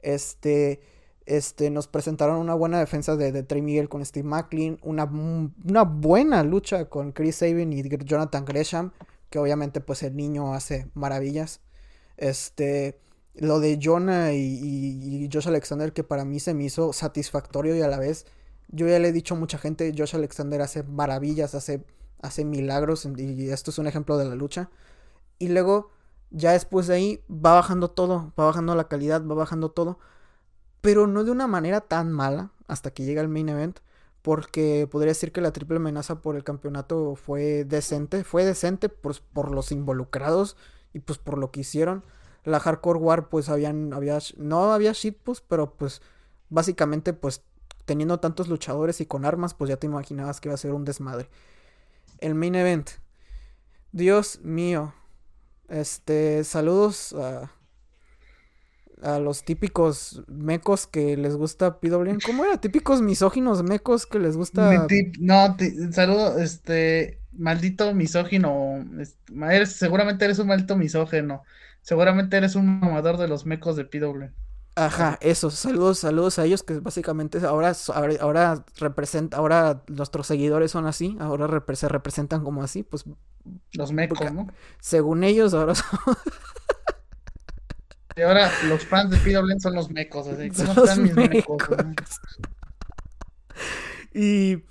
[0.00, 0.80] Este,
[1.26, 4.78] este, nos presentaron una buena defensa de, Trey Miguel con Steve McLean.
[4.82, 8.92] Una, una buena lucha con Chris Sabin y Jonathan Gresham.
[9.28, 11.60] Que obviamente, pues el niño hace maravillas.
[12.16, 12.98] Este,
[13.34, 17.88] lo de Jonah y, Josh Alexander que para mí se me hizo satisfactorio y a
[17.88, 18.26] la vez
[18.68, 21.84] yo ya le he dicho a mucha gente, Josh Alexander hace maravillas, hace,
[22.22, 24.70] hace milagros y esto es un ejemplo de la lucha.
[25.38, 25.90] Y luego
[26.30, 29.98] ya después de ahí va bajando todo, va bajando la calidad, va bajando todo,
[30.80, 33.80] pero no de una manera tan mala hasta que llega el main event.
[34.22, 38.24] Porque podría decir que la triple amenaza por el campeonato fue decente.
[38.24, 40.56] Fue decente por, por los involucrados
[40.94, 42.04] y pues por lo que hicieron
[42.44, 46.02] la Hardcore War pues habían, había, no había shitpost, pero pues
[46.50, 47.42] básicamente pues
[47.84, 50.84] teniendo tantos luchadores y con armas pues ya te imaginabas que iba a ser un
[50.84, 51.28] desmadre.
[52.18, 52.90] El main event.
[53.92, 54.94] Dios mío.
[55.68, 57.50] Este, saludos a,
[59.02, 62.18] a los típicos mecos que les gusta PW.
[62.24, 62.60] ¿Cómo era?
[62.60, 64.86] Típicos misóginos mecos que les gusta.
[65.20, 65.56] No,
[65.92, 68.84] saludo, este, maldito misógino.
[69.66, 71.42] seguramente eres un maldito misógeno.
[71.84, 74.32] Seguramente eres un mamador de los mecos de PW.
[74.74, 77.74] Ajá, eso, saludos, saludos a ellos que básicamente ahora,
[78.20, 83.04] ahora, representa, ahora nuestros seguidores son así, ahora se representan como así, pues
[83.74, 84.48] los mecos, ¿no?
[84.80, 85.98] Según ellos, ahora son...
[88.16, 91.62] Y ahora los fans de PW son los mecos, así, ¿cómo están mis mecos?
[94.14, 94.64] y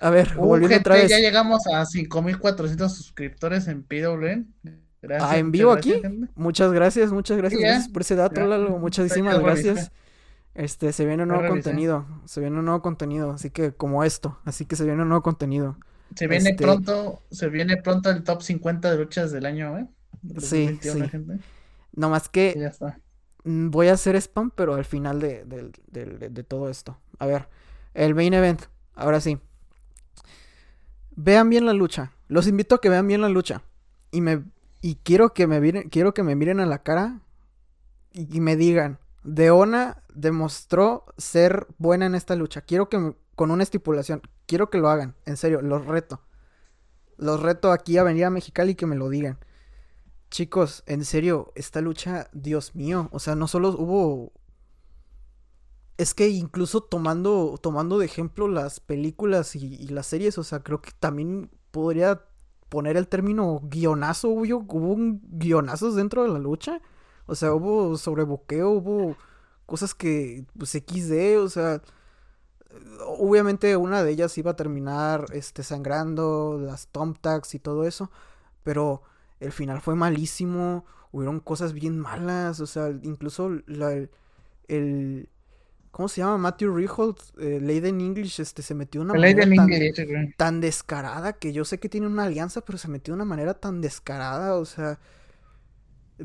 [0.00, 1.10] a ver, volviendo otra vez.
[1.10, 4.46] Ya llegamos a 5400 suscriptores en PW.
[5.02, 6.00] Gracias, ah, en vivo aquí.
[6.36, 8.78] Muchas gracias, muchas gracias, por ese dato, Lalo.
[8.78, 9.90] Muchísimas gracias.
[10.54, 12.06] Este, se viene un nuevo contenido.
[12.24, 14.38] Se viene un nuevo contenido, así que como esto.
[14.44, 15.76] Así que se viene un nuevo contenido.
[16.14, 19.88] Se viene este pronto, se viene pronto el top 50 de luchas del año, ¿eh?
[20.38, 21.02] sí, sí.
[21.94, 22.98] No más que ya está.
[23.44, 26.98] Mm, voy a hacer spam, pero al final de, de todo esto.
[27.18, 27.48] A ver,
[27.94, 28.62] el main event.
[28.94, 29.38] Ahora sí.
[31.16, 32.12] Vean bien la lucha.
[32.28, 33.62] Los invito a que vean bien la lucha.
[34.10, 34.42] Y me
[34.82, 37.20] y quiero que me miren, quiero que me miren a la cara
[38.12, 42.60] y, me digan, Deona demostró ser buena en esta lucha.
[42.62, 46.20] Quiero que con una estipulación, quiero que lo hagan, en serio, los reto.
[47.16, 49.38] Los reto aquí a venir a Mexicali y que me lo digan.
[50.30, 54.32] Chicos, en serio, esta lucha, Dios mío, o sea, no solo hubo
[55.96, 60.60] es que incluso tomando, tomando de ejemplo las películas y, y, las series, o sea,
[60.60, 62.24] creo que también podría
[62.72, 64.96] poner el término guionazo, hubo, hubo
[65.28, 66.80] guionazos dentro de la lucha.
[67.26, 69.14] O sea, hubo sobrebuqueo, hubo
[69.66, 71.82] cosas que, pues, XD, o sea,
[73.06, 78.10] obviamente una de ellas iba a terminar, este, sangrando, las Tom Tags y todo eso,
[78.64, 79.02] pero
[79.38, 83.92] el final fue malísimo, hubieron cosas bien malas, o sea, incluso la,
[84.68, 85.28] el,
[85.92, 86.38] ¿Cómo se llama?
[86.38, 91.52] Matthew Reholt, eh, Leiden English, este, se metió de una manera tan, tan, descarada que
[91.52, 94.64] yo sé que tiene una alianza, pero se metió de una manera tan descarada, o
[94.64, 94.98] sea,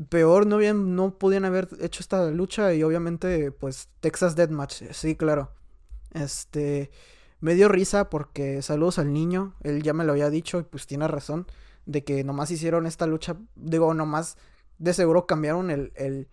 [0.08, 5.16] peor no, habían, no podían haber hecho esta lucha y obviamente, pues, Texas Deathmatch, sí,
[5.16, 5.52] claro.
[6.14, 6.90] Este,
[7.40, 10.86] me dio risa porque saludos al niño, él ya me lo había dicho y pues
[10.86, 11.46] tiene razón,
[11.84, 14.38] de que nomás hicieron esta lucha, digo, nomás
[14.78, 16.28] de seguro cambiaron el, el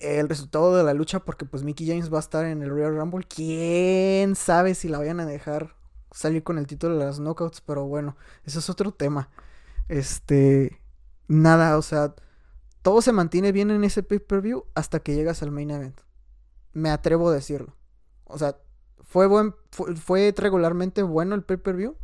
[0.00, 2.96] el resultado de la lucha porque pues Mickey James va a estar en el Royal
[2.96, 3.26] Rumble.
[3.26, 5.74] ¿Quién sabe si la vayan a dejar
[6.10, 7.60] salir con el título de las knockouts?
[7.60, 9.30] Pero bueno, eso es otro tema.
[9.88, 10.80] Este,
[11.26, 12.14] nada, o sea,
[12.82, 16.00] todo se mantiene bien en ese pay-per-view hasta que llegas al main event.
[16.72, 17.74] Me atrevo a decirlo.
[18.24, 18.56] O sea,
[19.00, 21.96] fue buen, fue, regularmente bueno el pay-per-view,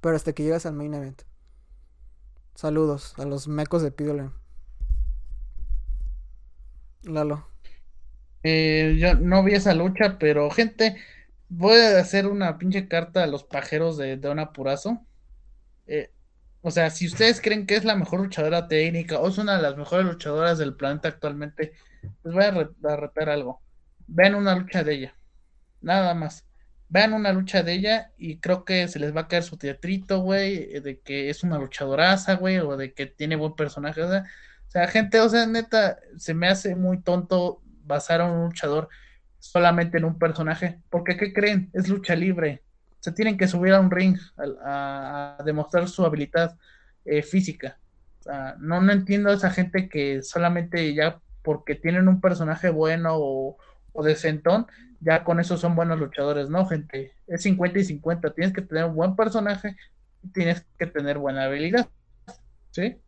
[0.00, 1.22] pero hasta que llegas al main event.
[2.54, 4.30] Saludos a los mecos de Pídole.
[7.04, 7.48] Lalo.
[8.42, 10.96] Eh, yo no vi esa lucha, pero gente,
[11.48, 15.04] voy a hacer una pinche carta a los pajeros de Don Apurazo.
[15.86, 16.10] Eh,
[16.60, 19.62] o sea, si ustedes creen que es la mejor luchadora técnica o es una de
[19.62, 21.72] las mejores luchadoras del planeta actualmente,
[22.24, 23.60] les voy a, retar algo.
[24.06, 25.14] Vean una lucha de ella.
[25.80, 26.46] Nada más.
[26.88, 30.20] Vean una lucha de ella y creo que se les va a caer su teatrito,
[30.20, 34.02] güey, de que es una luchadoraza, güey, o de que tiene buen personaje.
[34.02, 34.24] O sea,
[34.72, 38.88] sea, gente, o sea, neta, se me hace muy tonto basar a un luchador
[39.38, 40.80] solamente en un personaje.
[40.90, 41.70] Porque, ¿qué creen?
[41.72, 42.62] Es lucha libre
[43.02, 44.16] se tienen que subir a un ring
[44.64, 46.56] a, demostrar su habilidad
[47.04, 47.78] eh, física.
[48.58, 53.58] no, no entiendo a esa gente que solamente ya porque tienen un personaje bueno o,
[53.92, 54.68] o decentón,
[55.00, 56.48] ya con eso son buenos luchadores.
[56.48, 58.34] No, gente, es 50 y 50.
[58.34, 59.74] Tienes que tener un buen personaje
[60.22, 61.88] y tienes que tener buena habilidad.
[62.70, 62.98] ¿Sí?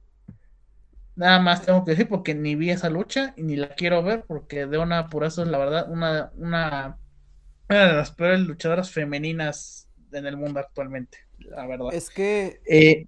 [1.16, 4.24] Nada más tengo que decir porque ni vi esa lucha y ni la quiero ver
[4.26, 6.98] porque de una eso es la verdad una, una,
[7.68, 11.92] una de las peores luchadoras femeninas en el mundo actualmente, la verdad.
[11.92, 12.60] Es que...
[12.66, 13.06] Eh,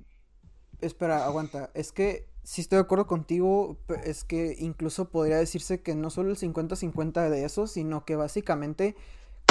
[0.80, 1.70] espera, aguanta.
[1.74, 6.30] Es que si estoy de acuerdo contigo, es que incluso podría decirse que no solo
[6.30, 8.94] el 50-50 de eso, sino que básicamente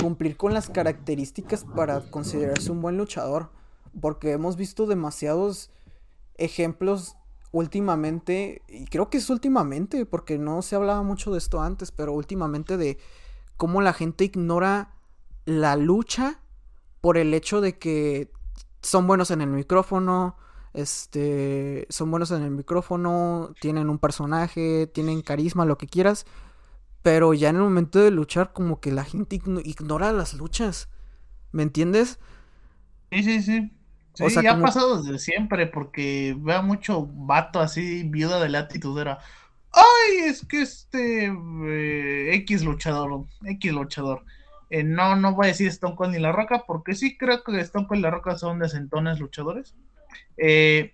[0.01, 3.51] cumplir con las características para considerarse un buen luchador.
[3.99, 5.71] Porque hemos visto demasiados
[6.37, 7.17] ejemplos
[7.55, 12.11] últimamente, y creo que es últimamente, porque no se hablaba mucho de esto antes, pero
[12.11, 12.97] últimamente de
[13.55, 14.91] cómo la gente ignora
[15.45, 16.41] la lucha
[16.99, 18.29] por el hecho de que
[18.81, 20.35] son buenos en el micrófono,
[20.73, 26.25] este, son buenos en el micrófono, tienen un personaje, tienen carisma, lo que quieras,
[27.03, 30.89] pero ya en el momento de luchar como que la gente ignora las luchas,
[31.53, 32.19] ¿me entiendes?
[33.11, 33.74] Sí, sí, sí.
[34.15, 38.67] Sí, ya ha pasado desde siempre, porque veo mucho vato así, viuda de la.
[39.71, 44.23] Ay, es que este eh, X luchador, X luchador.
[44.69, 47.59] Eh, no, no voy a decir Stone Cold ni La Roca, porque sí creo que
[47.59, 49.75] Stone Cold y La Roca son desentones luchadores.
[50.37, 50.93] Eh,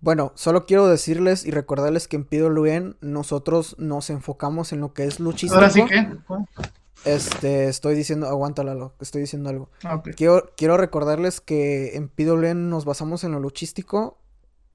[0.00, 4.92] bueno, solo quiero decirles y recordarles que en Pido Luen nosotros nos enfocamos en lo
[4.92, 5.56] que es luchístico.
[5.56, 6.06] Ahora sí que.
[7.08, 9.70] Este, estoy diciendo, aguántalo, estoy diciendo algo.
[9.84, 14.18] Ah, quiero, quiero recordarles que en Luen nos basamos en lo luchístico.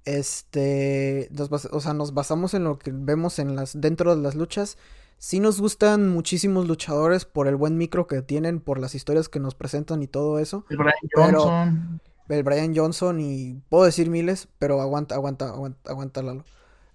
[0.06, 1.30] Este,
[1.72, 4.78] o sea, nos basamos en lo que vemos en las, dentro de las luchas
[5.24, 9.39] Sí nos gustan muchísimos luchadores por el buen micro que tienen, por las historias que
[9.39, 10.65] nos presentan y todo eso.
[10.69, 12.02] El Brian Johnson.
[12.28, 16.43] el Brian Johnson y puedo decir miles, pero aguanta, aguanta, aguanta, aguanta Lalo.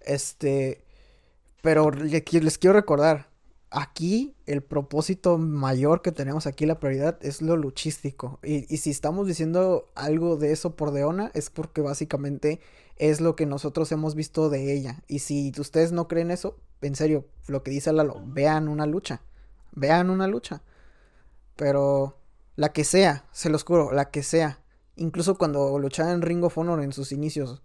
[0.02, 0.84] Este,
[1.62, 3.27] pero les quiero recordar,
[3.70, 8.38] aquí el propósito mayor que tenemos aquí, la prioridad, es lo luchístico.
[8.42, 12.60] Y, si estamos diciendo algo de eso por Deona, es porque básicamente
[12.96, 15.02] es lo que nosotros hemos visto de ella.
[15.06, 19.22] Y si ustedes no creen eso, en serio, lo que dice Lalo, vean una lucha.
[19.72, 20.62] Vean una lucha.
[21.56, 22.18] Pero
[22.56, 24.60] la que sea, se los juro, la que sea.
[24.96, 27.62] Incluso cuando luchaba en Ring of Honor en sus inicios.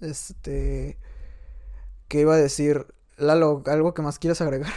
[0.00, 0.98] Este.
[2.08, 2.86] ¿Qué iba a decir?
[3.16, 4.72] Lalo, ¿algo que más quieras agregar?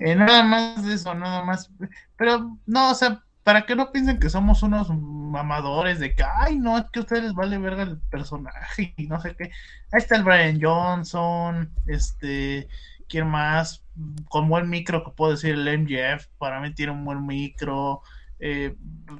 [0.00, 1.70] Eh, nada más de eso, nada más.
[2.16, 6.58] Pero, no, o sea, para que no piensen que somos unos mamadores de que, ay,
[6.58, 9.44] no, es que a ustedes les vale verga el personaje y no sé qué.
[9.90, 12.68] Ahí está el Brian Johnson, este,
[13.08, 13.84] ¿quién más?
[14.28, 18.02] Con buen micro, que puedo decir, el MJF, para mí tiene un buen micro.
[18.44, 18.74] Eh,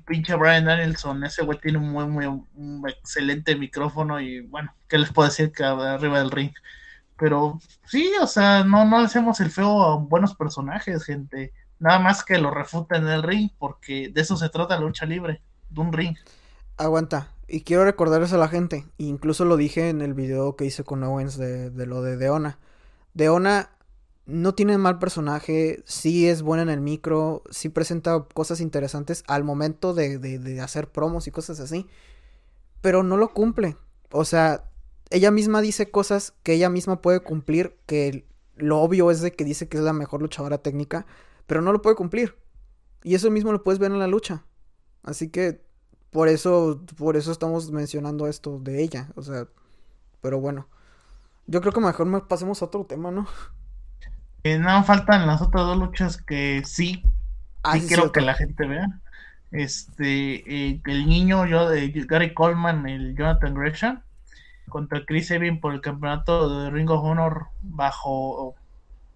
[0.05, 4.99] pinche Brian Danielson, ese güey tiene un muy, muy un excelente micrófono y bueno, ¿qué
[4.99, 6.51] les puedo decir que arriba del ring?
[7.17, 12.25] Pero sí, o sea, no, no hacemos el feo a buenos personajes, gente Nada más
[12.25, 15.81] que lo refuten en el ring, porque de eso se trata la lucha libre, de
[15.81, 16.17] un ring.
[16.77, 17.33] Aguanta.
[17.49, 21.03] Y quiero recordarles a la gente, incluso lo dije en el video que hice con
[21.03, 22.61] Owens de, lo de Deona.
[23.15, 23.71] Deona
[24.27, 29.43] no tiene mal personaje, sí es buena en el micro, sí presenta cosas interesantes al
[29.43, 31.89] momento de, de hacer promos y cosas así,
[32.81, 33.77] pero no lo cumple.
[34.13, 34.71] O sea,
[35.13, 39.45] ella misma dice cosas que ella misma puede cumplir, que lo obvio es de que
[39.45, 41.07] dice que es la mejor luchadora técnica,
[41.47, 42.37] pero no lo puede cumplir.
[43.03, 44.45] Y eso mismo lo puedes ver en la lucha.
[45.03, 45.63] Así que
[46.11, 49.09] por eso, por eso estamos mencionando esto de ella.
[49.17, 49.47] O sea,
[50.21, 50.69] pero bueno.
[51.47, 53.27] Yo creo que mejor pasemos a otro tema, ¿no?
[54.45, 57.03] Eh, no, faltan las otras dos luchas que sí,
[57.63, 59.01] ah, sí, quiero que la gente vea.
[59.51, 64.03] Este, eh, el niño yo de Gary Coleman, el Jonathan Gresham,
[64.73, 68.55] contra Chris Evans por el campeonato de Ring of Honor bajo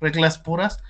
[0.02, 0.82] reglas puras.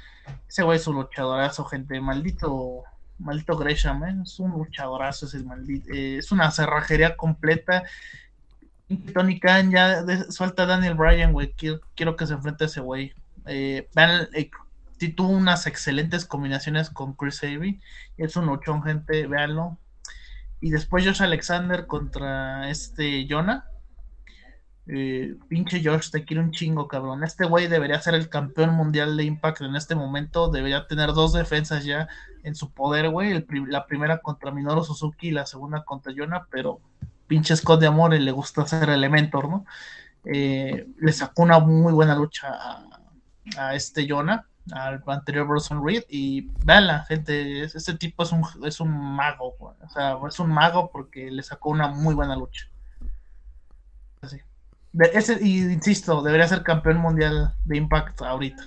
[0.49, 2.01] Ese güey es un luchadorazo, gente.
[2.01, 2.83] Maldito,
[3.21, 4.17] maldito Gresham, ¿eh?
[4.25, 5.89] es un luchadorazo, ese maldito.
[5.95, 7.85] Eh, es una cerrajería completa.
[9.15, 11.55] Tony Khan ya suelta a Daniel Bryan, güey.
[11.95, 13.13] Quiero, que se enfrente a ese güey.
[13.47, 14.51] Eh, vean, eh,
[15.19, 17.81] unas excelentes combinaciones con Chris Avery.
[18.17, 19.79] Es un ochón, gente, véanlo.
[20.61, 23.65] Y después Josh Alexander contra este Jonah.
[24.89, 27.25] Eh, pinche Josh, te quiero un chingo, cabrón.
[27.25, 30.49] Este güey debería ser el campeón mundial de Impact en este momento.
[30.49, 32.09] Debería tener dos defensas ya
[32.45, 33.45] en su poder, güey.
[33.69, 36.81] la primera contra Minoru Suzuki y la segunda contra Jonah, pero
[37.27, 39.65] pinche Scott de Amor y le gusta ser Elementor, ¿no?
[40.25, 42.49] Eh, le sacó una muy buena lucha
[43.57, 48.81] a, este Jonah, al anterior Bronson Reed, y la gente, este tipo es un, es
[48.81, 52.69] un mago, o sea, es un mago porque le sacó una muy buena lucha.
[55.13, 58.65] Ese, y insisto, debería ser campeón mundial de Impact ahorita.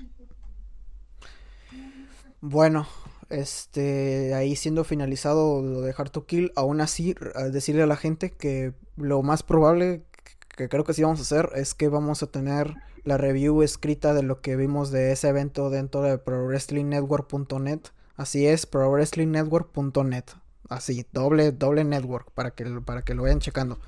[2.41, 2.87] Bueno,
[3.29, 7.15] este, ahí siendo finalizado lo de Hard to Kill, aún así
[7.51, 10.03] decirle a la gente que lo más probable
[10.55, 12.73] que creo que sí vamos a hacer es que vamos a tener
[13.05, 17.79] la review escrita de lo que vimos de ese evento dentro de ProWrestlingNetwork.net.
[18.17, 20.25] Así es, ProWrestlingNetwork.net.
[20.67, 23.79] Así, doble, doble network para que, para que lo vayan checando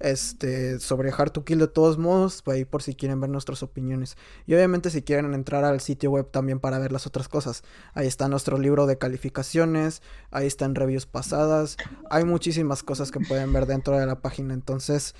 [0.00, 4.16] este, sobre Hard to Kill de todos modos, ahí por si quieren ver nuestras opiniones.
[4.46, 7.62] Y obviamente si quieren entrar al sitio web también para ver las otras cosas.
[7.94, 11.76] Ahí está nuestro libro de calificaciones, ahí están reviews pasadas,
[12.10, 14.54] hay muchísimas cosas que pueden ver dentro de la página.
[14.54, 15.14] Entonces,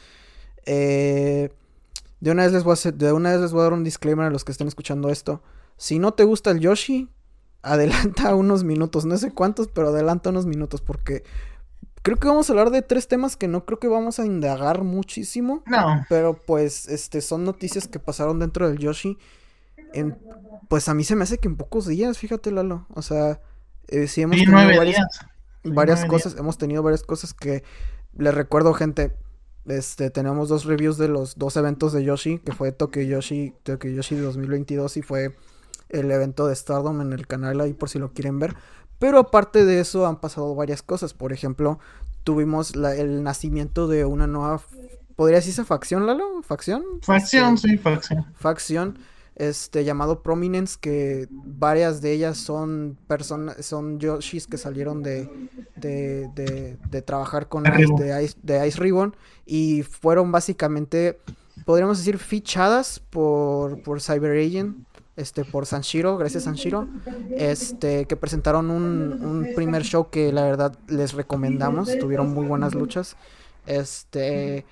[0.65, 1.51] eh,
[2.21, 4.27] de, una vez les voy a de una vez les voy a dar un disclaimer
[4.27, 5.43] a los que estén escuchando esto.
[5.77, 7.09] Si no te gusta el Yoshi,
[7.63, 11.25] adelanta unos minutos, no sé cuántos, pero adelanta unos minutos porque
[12.03, 14.83] Creo que vamos a hablar de tres temas que no creo que vamos a indagar
[14.83, 15.63] muchísimo.
[15.67, 16.07] No.
[16.09, 19.19] Pero pues, este, son noticias que pasaron dentro del Yoshi.
[19.93, 20.19] En,
[20.69, 22.87] pues a mí se me hace que en pocos días, fíjate, Lalo.
[22.95, 23.41] O sea,
[23.89, 25.07] eh, sí hemos tenido varias,
[25.65, 27.65] varias cosas, hemos tenido varias cosas que
[28.17, 29.15] les recuerdo, gente.
[29.67, 33.91] Este, tenemos dos reviews de los dos eventos de Yoshi, que fue Tokyo Yoshi, Tokyo
[33.91, 35.37] Yoshi 2022 y fue
[35.91, 38.57] el evento de Stardom en el canal ahí por si lo quieren ver.
[39.01, 41.15] Pero aparte de eso han pasado varias cosas.
[41.15, 41.81] Por ejemplo,
[42.23, 44.61] tuvimos el nacimiento de una nueva...
[45.17, 46.43] ¿Podría decirse facción, Lalo?
[46.43, 46.83] ¿Facción?
[47.03, 48.27] Facción, este, sí, facción.
[48.35, 48.99] Facción,
[49.37, 55.31] este, llamado Prominence, que varias de ellas son personas, son Yoshis que salieron de,
[55.77, 61.19] de, de, de trabajar con Ice, de, Ice, de Ice Ribbon y fueron básicamente,
[61.65, 64.77] podríamos decir, fichadas por, por Cyber Agent
[65.21, 66.89] este, por Sanshiro, gracias Sanshiro,
[67.37, 72.75] este, que presentaron un, un, primer show que la verdad les recomendamos, tuvieron muy buenas
[72.75, 73.17] luchas,
[73.67, 74.65] este,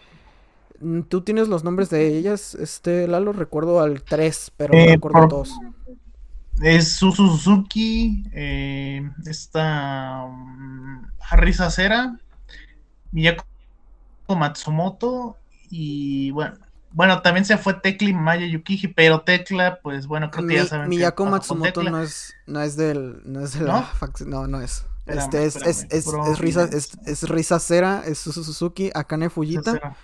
[1.09, 5.28] tú tienes los nombres de ellas, este, Lalo, recuerdo al 3, pero no eh, recuerdo
[5.28, 5.53] todos.
[6.61, 12.18] Es Suzuki, eh, esta um, Harisa Cera,
[13.12, 13.44] Miyako
[14.36, 15.36] Matsumoto
[15.70, 16.57] y bueno,
[16.99, 20.66] bueno, también se fue Tecla y Maya Yukiji, pero Tecla, pues bueno, creo que ya
[20.66, 20.88] saben.
[20.88, 23.22] Miyako Matsumoto no es, no es del.
[23.24, 24.30] No es de la facción.
[24.30, 24.84] No, no es.
[25.07, 29.96] este es, es, es, es, Risa, es, es Risa Cera, es Suzuki, Akane Fujita.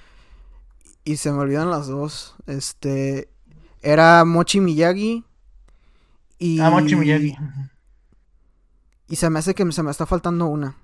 [1.03, 2.37] Y se me olvidan las dos.
[2.47, 3.29] Este.
[3.83, 5.25] Era Mochi Miyagi.
[6.39, 6.61] Y.
[6.61, 7.37] Ah, Mochi Miyagi.
[9.09, 10.77] Y se me hace que se me está faltando una.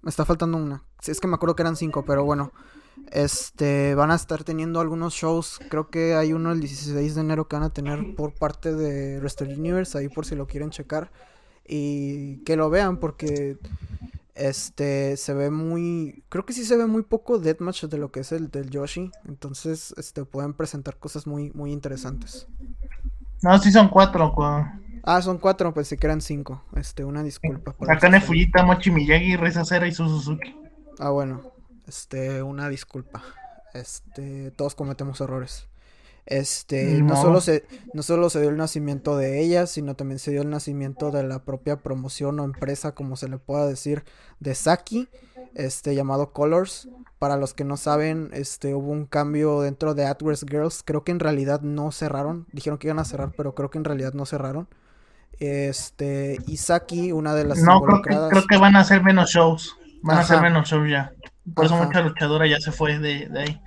[0.00, 0.84] Me está faltando una.
[1.06, 2.50] Es que me acuerdo que eran cinco, pero bueno.
[3.10, 5.60] Este, van a estar teniendo algunos shows.
[5.68, 9.18] Creo que hay uno el 16 de enero que van a tener por parte de
[9.20, 11.10] Restore Universe, ahí por si lo quieren checar.
[11.66, 13.58] Y que lo vean porque
[14.34, 18.20] este se ve muy creo que sí se ve muy poco deathmatch de lo que
[18.20, 19.10] es el del Yoshi.
[19.28, 22.46] Entonces este pueden presentar cosas muy muy interesantes.
[23.42, 24.34] No sí son cuatro
[25.04, 26.64] ah son cuatro pensé que eran cinco.
[26.74, 30.56] Este una disculpa Akane Fujita Mochi Miyagi Reza Cera y Suzuki.
[30.98, 31.59] Ah bueno
[31.90, 33.20] este, una disculpa.
[33.74, 35.66] Este, todos cometemos errores.
[36.24, 37.16] Este, no.
[37.16, 37.64] solo se,
[37.94, 41.24] no solo se dio el nacimiento de ella, sino también se dio el nacimiento de
[41.24, 44.04] la propia promoción o empresa, como se le pueda decir,
[44.38, 45.08] de Saki,
[45.56, 46.88] este, llamado Colors.
[47.18, 50.84] Para los que no saben, este, hubo un cambio dentro de AdWords Girls.
[50.84, 52.46] Creo que en realidad no cerraron.
[52.52, 54.68] Dijeron que iban a cerrar, pero creo que en realidad no cerraron.
[55.40, 59.30] Este, y Saki, una de las No, creo que, creo que van a hacer menos
[59.30, 59.76] shows.
[60.02, 61.12] Van a hacer menos shows ya.
[61.54, 63.60] Por eso mucha luchadora ya se fue de, ahí.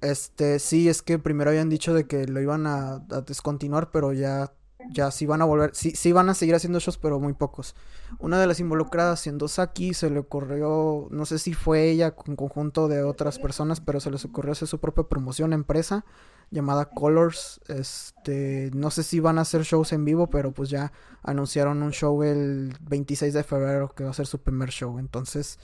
[0.00, 4.52] Este, sí, es que primero habían dicho de que lo iban a, descontinuar, pero ya
[4.90, 7.74] ya sí van a volver, sí, sí van a seguir haciendo shows, pero muy pocos.
[8.20, 12.36] Una de las involucradas, siendo Saki, se le ocurrió, no sé si fue ella con
[12.36, 16.04] conjunto de otras personas, pero se les ocurrió hacer su propia promoción empresa
[16.50, 17.60] llamada Colors.
[17.68, 20.92] Este, no sé si van a hacer shows en vivo, pero pues ya
[21.22, 24.98] anunciaron un show el 26 de febrero que va a ser su primer show.
[24.98, 25.58] Entonces,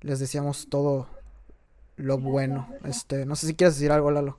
[0.00, 1.08] les decíamos todo
[1.96, 2.68] lo bueno.
[2.84, 4.38] Este, no sé si quieres decir algo, Lalo.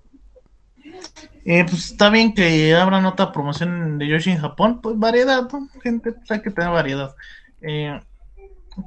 [1.46, 5.48] Eh, pues está bien que abran otra promoción de Yoshi en Japón, pues variedad,
[5.82, 7.16] gente, pues hay que tener variedad.
[7.62, 8.00] Eh,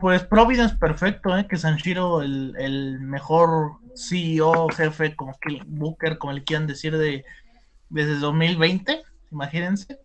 [0.01, 1.47] pues Providence perfecto, ¿eh?
[1.47, 7.25] que Sanshiro, el, el mejor CEO, jefe, como que Booker, como le quieran decir, de
[7.91, 9.99] desde 2020, imagínense.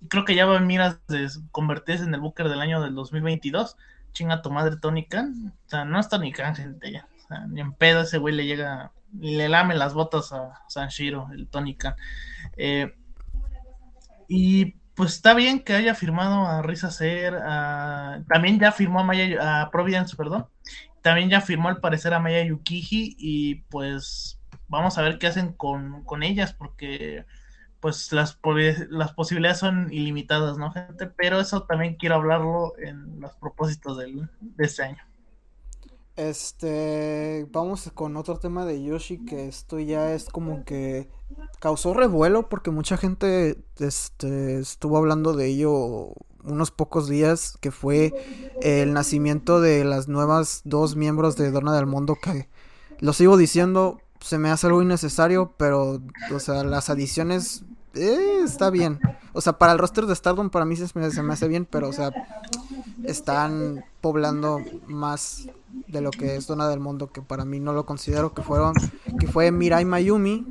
[0.00, 2.94] Y creo que ya va a miras de convertirse en el Booker del año del
[2.94, 3.76] 2022.
[4.14, 5.52] Chinga tu madre Tony Khan.
[5.66, 7.06] O sea, no está ni Khan, gente, ya.
[7.16, 11.28] O sea, ni en pedo ese güey le llega, le lame las botas a Sanshiro,
[11.32, 11.94] el Tony Khan.
[12.56, 12.94] Eh,
[14.28, 17.34] y pues está bien que haya firmado a Risa Ser,
[18.28, 20.46] también ya firmó a Maya, a Providence, perdón,
[21.02, 25.52] también ya firmó al parecer a Maya Yukiji y pues vamos a ver qué hacen
[25.52, 27.26] con, ellas porque
[27.84, 28.38] pues las,
[28.88, 31.06] las posibilidades son ilimitadas, ¿no, gente?
[31.06, 35.02] Pero eso también quiero hablarlo en los propósitos del, de este año.
[36.16, 41.10] Este, vamos con otro tema de Yoshi que esto ya es como que
[41.60, 48.14] causó revuelo porque mucha gente este, estuvo hablando de ello unos pocos días que fue
[48.62, 52.48] el nacimiento de las nuevas dos miembros de Dona del Mundo que
[53.00, 56.00] lo sigo diciendo se me hace algo innecesario pero
[56.32, 57.64] o sea las adiciones
[57.94, 58.98] eh, está bien
[59.32, 61.66] o sea para el roster de Stardom para mí se me, se me hace bien
[61.68, 62.10] pero o sea
[63.04, 65.48] están poblando más
[65.88, 68.74] de lo que es Dona del Mundo, que para mí no lo considero, que fueron,
[69.18, 70.46] que fue Mirai Mayumi,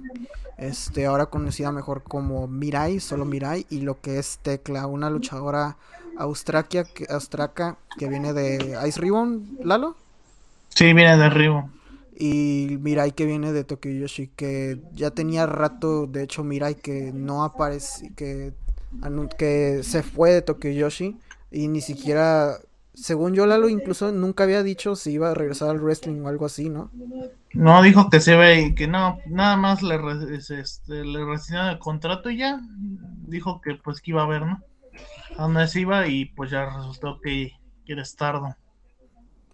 [0.57, 5.77] este, ahora conocida mejor como Mirai, solo Mirai, y lo que es Tecla, una luchadora
[6.17, 9.95] austraquia, que, austraca que viene de Ice Ribbon, Lalo.
[10.69, 11.71] Sí, viene de Ribbon.
[12.17, 17.11] Y Mirai que viene de Tokyo Yoshi, que ya tenía rato, de hecho Mirai que
[17.13, 18.53] no aparece, que,
[19.37, 21.17] que se fue de Tokyo Yoshi
[21.51, 22.59] y ni siquiera
[22.93, 26.45] según yo, Lalo incluso nunca había dicho si iba a regresar al wrestling o algo
[26.45, 26.91] así, ¿no?
[27.53, 29.99] No, dijo que se ve y que no, nada más le,
[30.37, 32.59] este, le el contrato y ya.
[33.27, 34.61] Dijo que pues que iba a ver, ¿no?
[35.37, 37.53] A dónde se iba y pues ya resultó que,
[37.87, 38.53] era Stardom.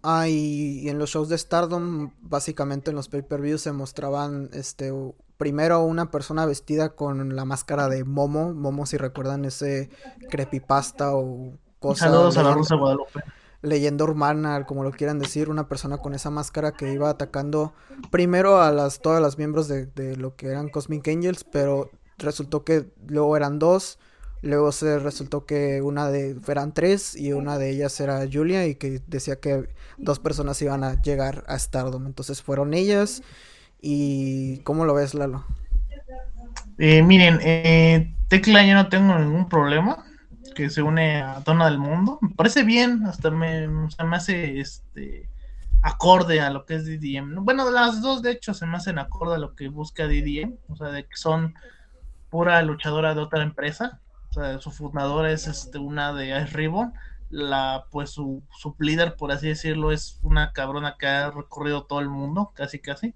[0.02, 4.92] Ah, y, en los shows de Stardom, básicamente en los pay-per-views se mostraban, este,
[5.36, 8.54] primero una persona vestida con la máscara de Momo.
[8.54, 9.90] Momo, si recuerdan ese
[10.30, 11.58] creepypasta o
[11.94, 13.22] Saludos a la Rusa Guadalupe.
[13.62, 17.74] Leyenda urbana, como lo quieran decir, una persona con esa máscara que iba atacando
[18.10, 22.90] primero a las todas las miembros de, lo que eran Cosmic Angels, pero resultó que
[23.06, 23.98] luego eran dos,
[24.42, 28.74] luego se resultó que una de eran tres y una de ellas era Julia y
[28.74, 29.68] que decía que
[29.98, 33.22] dos personas iban a llegar a Stardom, entonces fueron ellas
[33.80, 35.44] y ¿cómo lo ves Lalo?
[36.78, 40.04] Eh, miren, eh, Tecla yo no tengo ningún problema
[40.54, 42.18] que se une a Dona del Mundo.
[42.20, 45.28] Me parece bien, hasta me, me hace este
[45.82, 47.44] acorde a lo que es DDM.
[47.44, 50.76] Bueno, las dos de hecho se me hacen acorde a lo que busca DDM, o
[50.76, 51.54] sea, de que son
[52.28, 54.00] pura luchadora de otra empresa.
[54.60, 56.92] Su fundadora es este, una de Ice Ribbon.
[57.30, 62.00] La, pues su, su líder, por así decirlo, es una cabrona que ha recorrido todo
[62.00, 63.14] el mundo, casi casi.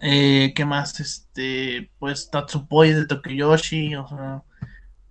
[0.00, 0.98] Eh, ¿Qué más?
[1.00, 4.42] Este, pues Tatsupoi de Tokiyoshi, o sea,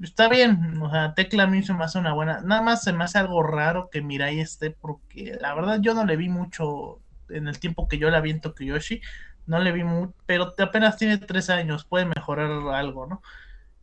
[0.02, 2.42] está bien, o sea, Tecla a mí se me hace una buena.
[2.42, 6.06] Nada más se me hace algo raro que Mirai esté, porque la verdad yo no
[6.06, 7.00] le vi mucho
[7.30, 9.02] en el tiempo que yo la vi en Tokiyoshi.
[9.46, 13.22] No le vi mucho, pero apenas tiene tres años, puede mejorar algo, ¿no?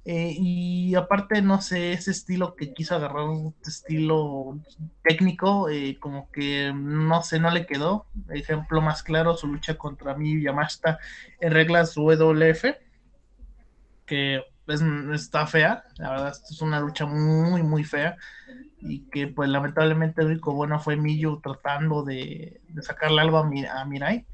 [0.08, 4.56] Eh, y aparte, no sé, ese estilo que quiso agarrar, un estilo
[5.02, 8.06] técnico, eh, como que no sé, no le quedó.
[8.30, 11.00] Ejemplo más claro, su lucha contra mi Yamashita
[11.40, 12.76] en reglas WF,
[14.06, 14.44] que
[15.12, 18.16] está fea, la verdad es una lucha muy, muy fea
[18.80, 23.84] y que pues lamentablemente el único bueno fue Miyu tratando de, sacarle algo a, a
[23.84, 24.24] Mirai.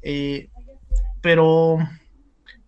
[0.00, 0.50] Eh,
[1.20, 1.78] pero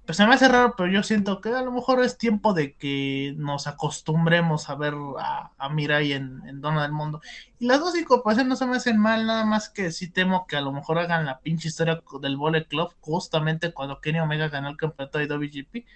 [0.06, 2.74] pues se me hace raro, pero yo siento que a lo mejor es tiempo de
[2.74, 7.20] que nos acostumbremos a ver a, Mirai en, en, Dona del Mundo.
[7.58, 10.56] Y las dos incorporaciones no se me hacen mal, nada más que sí temo que
[10.56, 14.68] a lo mejor hagan la pinche historia del Volley Club justamente cuando Kenny Omega ganó
[14.68, 15.86] el campeonato de WGP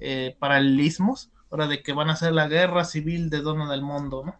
[0.00, 4.24] eh, paralelismos, ahora de que van a hacer la guerra civil de Dona del Mundo,
[4.24, 4.36] ¿no?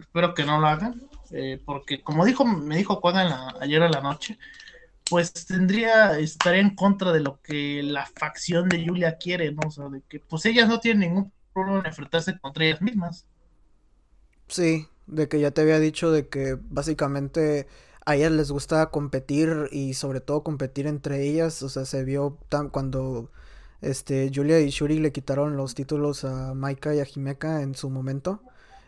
[0.00, 1.00] espero que no lo hagan,
[1.30, 4.38] eh, porque como dijo, me dijo Juan ayer a la noche,
[5.08, 9.68] pues tendría, estaría en contra de lo que la facción de Julia quiere, ¿no?
[9.68, 13.26] O sea, de que pues ellas no tienen ningún problema en enfrentarse contra ellas mismas.
[14.48, 17.66] Sí, de que ya te había dicho de que básicamente
[18.04, 22.38] a ellas les gusta competir y sobre todo competir entre ellas, o sea, se vio
[22.72, 23.30] cuando
[23.80, 27.90] este Julia y Shuri le quitaron los títulos a Maika y a Himeka en su
[27.90, 28.42] momento.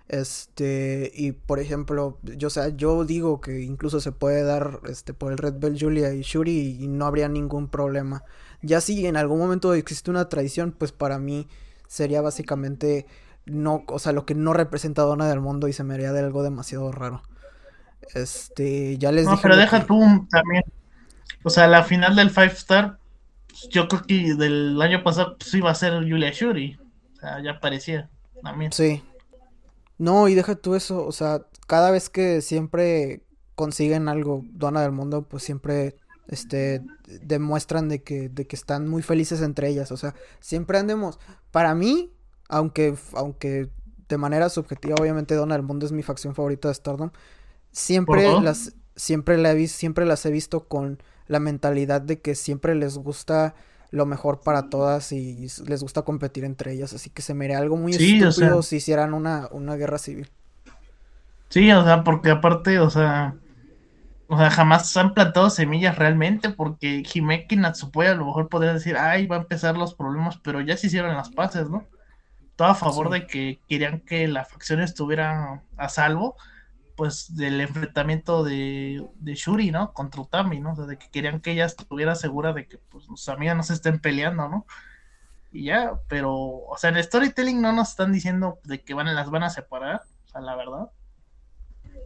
[0.08, 5.14] Este, y por ejemplo, yo, o sea, yo digo que incluso se puede dar este,
[5.14, 8.22] por el Red Bell Julia y Shuri y no habría ningún problema.
[8.62, 11.48] Ya si en algún momento existe una traición, pues para mí
[11.88, 13.06] sería básicamente
[13.46, 16.12] no, o sea, lo que no representa a Donna del mundo y se me haría
[16.12, 17.22] de algo demasiado raro.
[18.14, 20.64] Este, ya les no, pero deja tú también.
[21.42, 22.98] O sea, la final del Five Star,
[23.48, 26.78] pues, yo creo que del año pasado pues, iba a ser Julia Shuri.
[27.14, 28.08] O sea, ya parecía
[28.42, 28.72] también.
[28.72, 29.02] Sí,
[29.98, 33.22] no, y deja tú eso, o sea, cada vez que siempre
[33.54, 35.96] consiguen algo, Dona del Mundo, pues siempre
[36.28, 36.82] este
[37.22, 39.92] demuestran de que, de que están muy felices entre ellas.
[39.92, 41.18] O sea, siempre andemos.
[41.50, 42.12] Para mí,
[42.48, 43.70] aunque, aunque
[44.08, 47.10] de manera subjetiva, obviamente Dona del Mundo es mi facción favorita de Stardom.
[47.72, 52.74] Siempre las, siempre la he siempre las he visto con la mentalidad de que siempre
[52.74, 53.54] les gusta
[53.96, 57.58] lo mejor para todas y les gusta competir entre ellas, así que se me haría
[57.58, 60.30] algo muy estúpido si hicieran una, una guerra civil.
[61.48, 63.36] Sí, o sea, porque aparte, o sea,
[64.28, 68.74] o sea, jamás se han plantado semillas realmente, porque Himeki Natsupoya a lo mejor podría
[68.74, 71.84] decir, ay, va a empezar los problemas, pero ya se hicieron las paces, ¿no?
[72.56, 76.36] Todo a favor de que querían que la facción estuviera a salvo,
[76.96, 79.92] pues del enfrentamiento de, de, Shuri, ¿no?
[79.92, 80.72] Contra Utami, ¿no?
[80.72, 83.62] O sea, de que querían que ella estuviera segura de que pues sus amigas no
[83.62, 84.66] se estén peleando, ¿no?
[85.52, 89.14] Y ya, pero, o sea, en el storytelling no nos están diciendo de que van,
[89.14, 90.90] las van a separar, o sea, la verdad.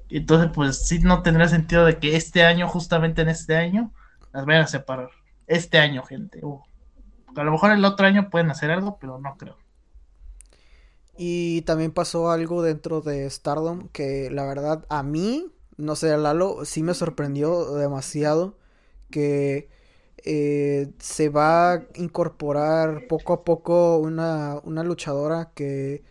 [0.09, 3.93] Entonces, pues sí no tendría sentido de que este año, justamente en este año,
[4.33, 5.11] las vayan a separar.
[5.47, 6.41] Este año, gente.
[6.43, 6.61] Uh.
[7.37, 9.57] A lo mejor el otro año pueden hacer algo, pero no creo.
[11.23, 16.65] Y también pasó algo dentro de Stardom que la verdad a mí, no sé, Lalo,
[16.65, 18.57] sí me sorprendió demasiado
[19.11, 19.69] que
[20.25, 26.05] eh, se va a incorporar poco a poco una, una luchadora que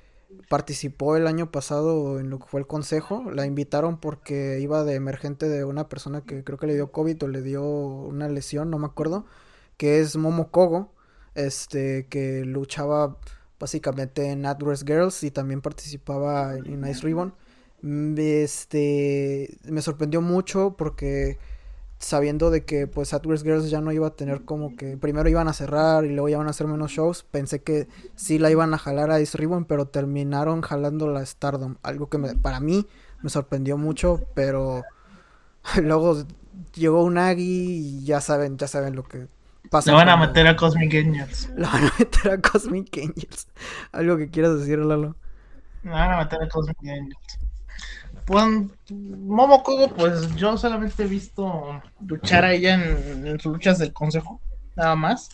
[0.48, 3.32] participó el año pasado en lo que fue el consejo.
[3.32, 7.24] La invitaron porque iba de emergente de una persona que creo que le dio COVID
[7.24, 9.26] o le dio una lesión, no me acuerdo,
[9.78, 10.94] que es Momo Kogo,
[11.34, 13.18] este, que luchaba
[13.60, 17.34] básicamente en Adverse Girls y también participaba en Ice Ribbon.
[17.82, 21.38] Mm, este, me sorprendió mucho porque
[22.00, 25.50] sabiendo de que pues Adverse Girls ya no iba a tener como que primero iban
[25.50, 28.78] a cerrar y luego iban a hacer menos shows, pensé que sí la iban a
[28.78, 32.88] jalar a Ice Ribbon, pero terminaron jalando la Stardom, algo que me, para mí
[33.22, 34.84] me sorprendió mucho, pero
[35.84, 36.24] luego
[36.74, 39.28] llegó un Aggie y ya saben, ya saben lo que
[39.72, 41.50] lo van a meter a Cosmic Angels.
[41.56, 43.48] Lo van a meter a Cosmic Angels.
[43.92, 45.16] Algo que quieras decir, Lalo.
[45.84, 47.40] Lo van a meter a Cosmic Angels.
[48.26, 48.46] Pues,
[48.92, 54.40] Momo Kogo, pues yo solamente he visto luchar a ella en, sus luchas del consejo,
[54.76, 55.30] nada más.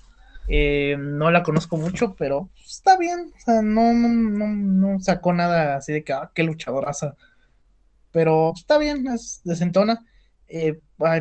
[0.47, 3.33] Eh, no la conozco mucho, pero está bien.
[3.35, 7.15] O sea, no, no, no, no sacó nada así de que, ah, qué luchadoraza.
[8.11, 10.05] Pero está bien, es decentona.
[10.47, 10.79] Eh,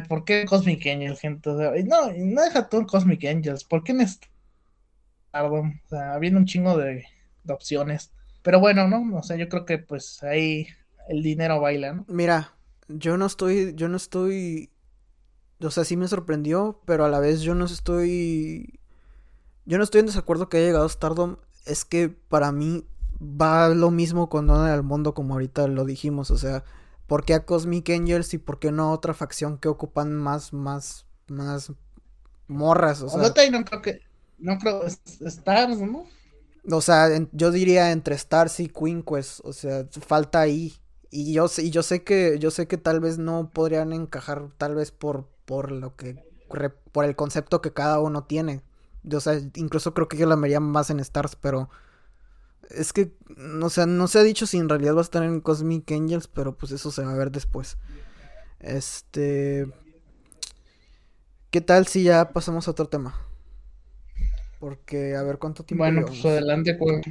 [0.09, 1.51] ¿por qué Cosmic Angels, gente?
[1.85, 3.65] no, no deja todo Cosmic Angels.
[3.65, 7.05] ¿Por qué en O sea, habiendo un chingo de,
[7.49, 8.13] opciones.
[8.43, 9.17] Pero bueno, ¿no?
[9.17, 10.67] O sea, yo creo que pues ahí
[11.09, 12.05] el dinero baila, ¿no?
[12.09, 12.55] Mira,
[12.89, 14.71] yo no estoy, yo no estoy,
[15.61, 18.81] o sea, sí me sorprendió, pero a la vez yo no estoy,
[19.65, 21.37] yo no estoy en desacuerdo que haya llegado Stardom.
[21.65, 22.85] Es que para mí
[23.21, 26.65] va lo mismo con Dona del Mundo como ahorita lo dijimos, o sea,
[27.07, 30.53] ¿Por qué a Cosmic Angels y por qué no a otra facción que ocupan más,
[30.53, 31.73] más, más
[32.49, 33.03] morras?
[33.03, 33.19] O sea,
[33.51, 34.01] no creo que,
[34.39, 36.07] no creo, Stars, ¿no?
[36.71, 40.75] O sea, yo diría entre Stars y Queen Quest, o sea, falta ahí.
[41.11, 44.75] Y yo, y yo sé que, yo sé que tal vez no podrían encajar, tal
[44.75, 46.25] vez por, por lo que,
[46.91, 48.63] por el concepto que cada uno tiene.
[49.13, 51.69] O sea, incluso creo que yo la vería más en Stars, pero
[52.71, 53.13] es que,
[53.63, 56.29] o sea, no se ha dicho si en realidad va a estar en Cosmic Angels,
[56.29, 57.79] pero pues eso se va a ver después.
[58.61, 59.67] Este.
[61.51, 63.15] ¿Qué tal si ya pasamos a otro tema?
[64.59, 65.85] Porque, a ver cuánto tiempo.
[65.85, 67.03] Bueno, pues adelante, pues.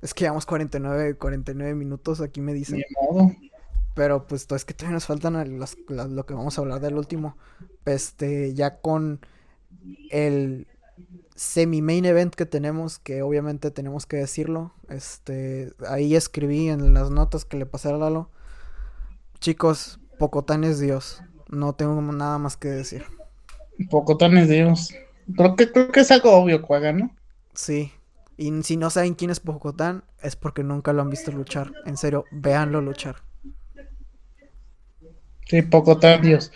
[0.00, 2.82] Es que llevamos 49, 49 minutos, aquí me dicen.
[3.94, 5.58] Pero pues es que todavía nos faltan
[6.16, 7.36] lo que vamos a hablar del último.
[7.84, 9.20] Este, ya con
[10.10, 10.66] el
[11.34, 14.72] semi-main event que tenemos, que obviamente tenemos que decirlo.
[14.88, 18.30] Este, ahí escribí en las notas que le pasé a Lalo.
[19.40, 21.22] Chicos, Pocotán es Dios.
[21.48, 23.04] No tengo nada más que decir.
[23.90, 24.94] Pocotán es Dios.
[25.36, 27.14] Creo que, creo que es algo obvio que ¿no?
[27.54, 27.92] Sí.
[28.36, 31.72] Y si no saben quién es Pocotán, es porque nunca lo han visto luchar.
[31.86, 33.16] En serio, véanlo luchar.
[35.46, 36.52] Sí, Pocotán, Dios.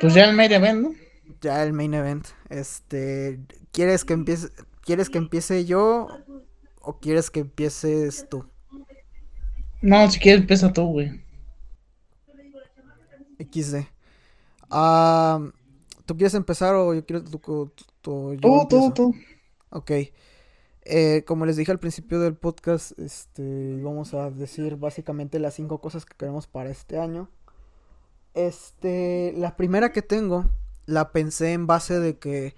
[0.00, 0.94] Pues ya el main event, ¿no?
[1.40, 2.26] Ya el main event.
[2.52, 3.40] Este,
[3.72, 4.48] ¿quieres que empiece
[4.82, 6.06] quieres que empiece yo
[6.82, 8.44] o quieres que empieces tú?
[9.80, 11.24] No, si quieres empieza tú, güey.
[13.38, 13.86] XD.
[14.68, 15.40] Ah,
[16.04, 19.14] ¿Tú quieres empezar o yo quiero tú, tú, tú, tú,
[19.70, 19.90] Ok.
[20.84, 25.80] Eh, como les dije al principio del podcast, este, vamos a decir básicamente las cinco
[25.80, 27.30] cosas que queremos para este año.
[28.34, 30.50] Este, la primera que tengo,
[30.86, 32.54] la pensé en base de que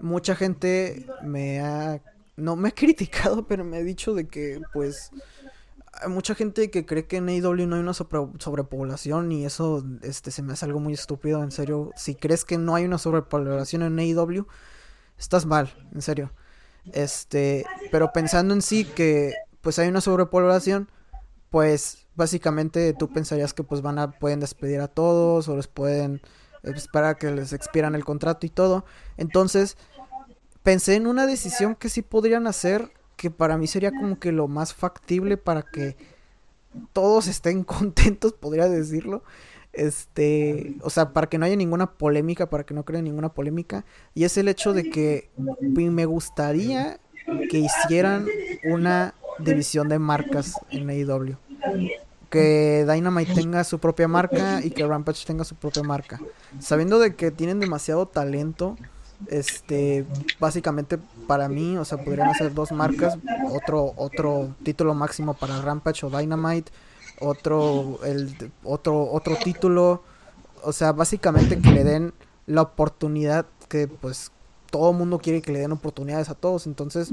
[0.00, 2.00] mucha gente me ha,
[2.36, 5.10] no me ha criticado, pero me ha dicho de que, pues,
[5.92, 10.30] hay mucha gente que cree que en AEW no hay una sobrepoblación y eso este,
[10.30, 11.90] se me hace algo muy estúpido, en serio.
[11.96, 14.46] Si crees que no hay una sobrepoblación en AEW,
[15.18, 16.32] estás mal, en serio.
[16.92, 20.88] Este, pero pensando en sí que pues hay una sobrepoblación,
[21.50, 26.22] pues básicamente tú pensarías que pues van a pueden despedir a todos o les pueden
[26.62, 28.84] esperar a que les expiran el contrato y todo.
[29.16, 29.76] Entonces,
[30.62, 34.48] pensé en una decisión que sí podrían hacer que para mí sería como que lo
[34.48, 35.96] más factible para que
[36.92, 39.22] todos estén contentos, podría decirlo.
[39.72, 43.84] Este, o sea, para que no haya ninguna polémica, para que no creen ninguna polémica.
[44.14, 46.98] Y es el hecho de que me gustaría
[47.50, 48.26] que hicieran
[48.64, 51.36] una división de marcas en AEW.
[52.30, 56.20] Que Dynamite tenga su propia marca y que Rampage tenga su propia marca.
[56.60, 58.76] Sabiendo de que tienen demasiado talento
[59.26, 60.06] este,
[60.38, 63.18] básicamente para mí, o sea, podrían ser dos marcas,
[63.52, 66.72] otro otro título máximo para Rampage o Dynamite,
[67.20, 70.02] otro el otro otro título,
[70.62, 72.14] o sea, básicamente que le den
[72.46, 74.32] la oportunidad que pues
[74.70, 77.12] todo mundo quiere que le den oportunidades a todos, entonces,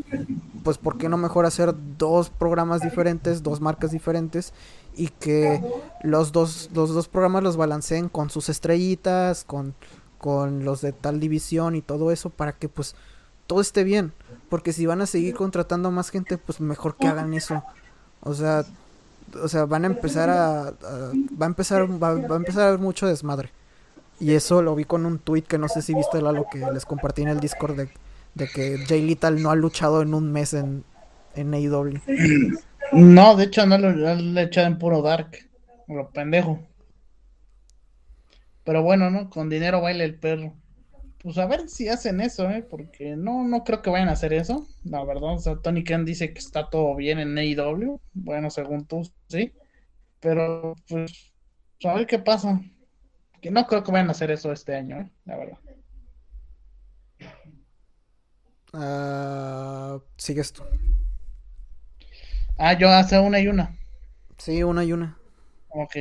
[0.64, 4.54] pues por qué no mejor hacer dos programas diferentes, dos marcas diferentes
[4.98, 5.64] y que
[6.04, 9.76] los dos los dos programas los balanceen con sus estrellitas, con
[10.18, 12.96] con los de tal división y todo eso para que pues
[13.46, 14.14] todo esté bien.
[14.50, 17.64] Porque si van a seguir contratando más gente, pues mejor que hagan eso.
[18.22, 18.66] O sea,
[19.42, 23.08] o sea, van a empezar a, va a empezar va, a empezar a haber mucho
[23.08, 23.52] desmadre.
[24.20, 26.86] Y eso lo vi con un tweet que no sé si viste lo que les
[26.86, 27.90] compartí en el Discord de,
[28.34, 30.84] de que Jay Little no ha luchado en un mes en,
[31.36, 32.00] en AEW.
[32.92, 35.38] No, de hecho no lo, lo he echado en puro Dark.
[35.88, 36.60] Lo pendejo.
[38.64, 39.30] Pero bueno, ¿no?
[39.30, 40.54] Con dinero baila el perro.
[41.20, 42.64] Pues a ver si hacen eso, ¿eh?
[42.70, 44.68] Porque no, no creo que vayan a hacer eso.
[44.84, 48.00] La verdad, o sea, Tony Khan dice que está todo bien en AEW.
[48.14, 49.54] Bueno, según tú, sí.
[50.20, 51.34] Pero, pues,
[51.84, 52.62] a ver qué pasa.
[53.42, 55.12] Que no creo que vayan a hacer eso este año, ¿eh?
[55.26, 55.60] La verdad.
[58.74, 60.64] Uh, sigues tú.
[62.58, 63.76] Ah, yo hace una y una.
[64.38, 65.18] Sí, una y una.
[65.70, 65.96] Ok.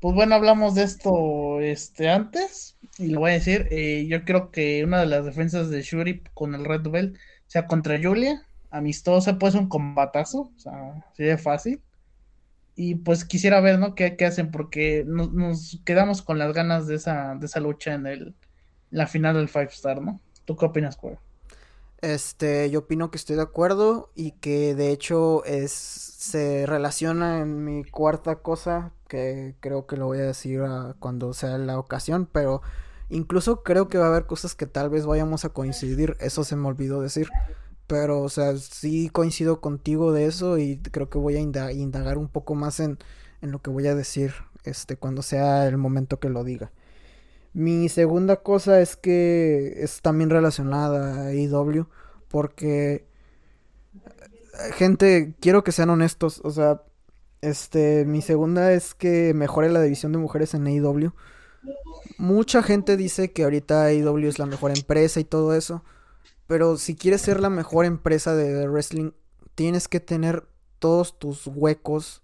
[0.00, 3.66] Pues bueno, hablamos de esto este antes y lo voy a decir.
[3.70, 7.66] Eh, yo creo que una de las defensas de Shuri con el Red Bell sea
[7.66, 11.80] contra Julia, amistosa, pues un combatazo, o sea, sería fácil.
[12.74, 13.94] Y pues quisiera ver, ¿no?
[13.94, 14.50] ¿Qué, hacen?
[14.50, 18.34] Porque nos, quedamos con las ganas de esa, de esa lucha en el,
[18.90, 20.20] la final del Five Star, ¿no?
[20.44, 21.18] ¿Tú qué opinas, Cueva?
[22.02, 25.72] Este, yo opino que estoy de acuerdo y que de hecho es
[26.26, 30.60] se relaciona en mi cuarta cosa que creo que lo voy a decir
[30.98, 32.62] cuando sea la ocasión, pero
[33.08, 36.56] incluso creo que va a haber cosas que tal vez vayamos a coincidir, eso se
[36.56, 37.28] me olvidó decir,
[37.86, 42.28] pero o sea, sí coincido contigo de eso y creo que voy a indagar un
[42.28, 42.98] poco más en,
[43.40, 44.32] en lo que voy a decir
[44.64, 46.72] este cuando sea el momento que lo diga.
[47.56, 51.86] Mi segunda cosa es que es también relacionada a IW
[52.28, 53.06] porque
[53.94, 56.82] eh, gente, quiero que sean honestos, o sea,
[57.40, 61.14] este, mi segunda es que mejore la división de mujeres en AEW.
[62.18, 65.82] Mucha gente dice que ahorita AEW es la mejor empresa y todo eso.
[66.46, 69.12] Pero si quieres ser la mejor empresa de wrestling,
[69.54, 70.46] tienes que tener
[70.78, 72.22] todos tus huecos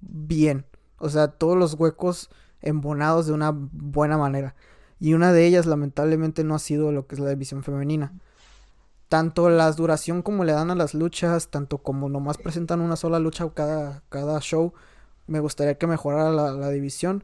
[0.00, 0.66] bien.
[0.98, 2.28] O sea, todos los huecos
[2.60, 4.54] embonados de una buena manera.
[5.04, 8.12] Y una de ellas, lamentablemente, no ha sido lo que es la división femenina
[9.14, 13.20] tanto la duración como le dan a las luchas, tanto como nomás presentan una sola
[13.20, 14.72] lucha cada, cada show,
[15.28, 17.22] me gustaría que mejorara la, división.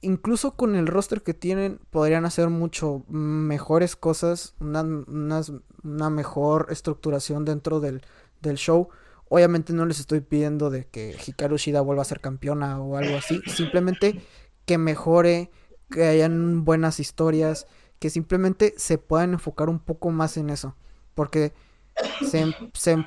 [0.00, 7.44] Incluso con el roster que tienen, podrían hacer mucho mejores cosas, una, una, mejor estructuración
[7.44, 8.02] dentro del,
[8.40, 8.90] del, show.
[9.28, 13.16] Obviamente no les estoy pidiendo de que Hikaru Shida vuelva a ser campeona o algo
[13.16, 14.22] así, simplemente
[14.66, 15.50] que mejore,
[15.90, 17.66] que hayan buenas historias,
[17.98, 20.74] que simplemente se puedan enfocar un poco más en eso.
[21.14, 21.52] Porque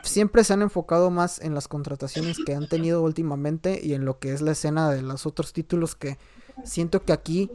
[0.03, 4.19] siempre se han enfocado más en las contrataciones que han tenido últimamente y en lo
[4.19, 6.17] que es la escena de los otros títulos que
[6.65, 7.49] siento que aquí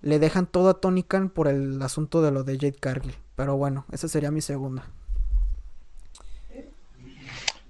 [0.00, 1.04] le dejan todo a Tony
[1.34, 3.14] por el asunto de lo de Jade Cargill.
[3.36, 4.88] Pero bueno, esa sería mi segunda.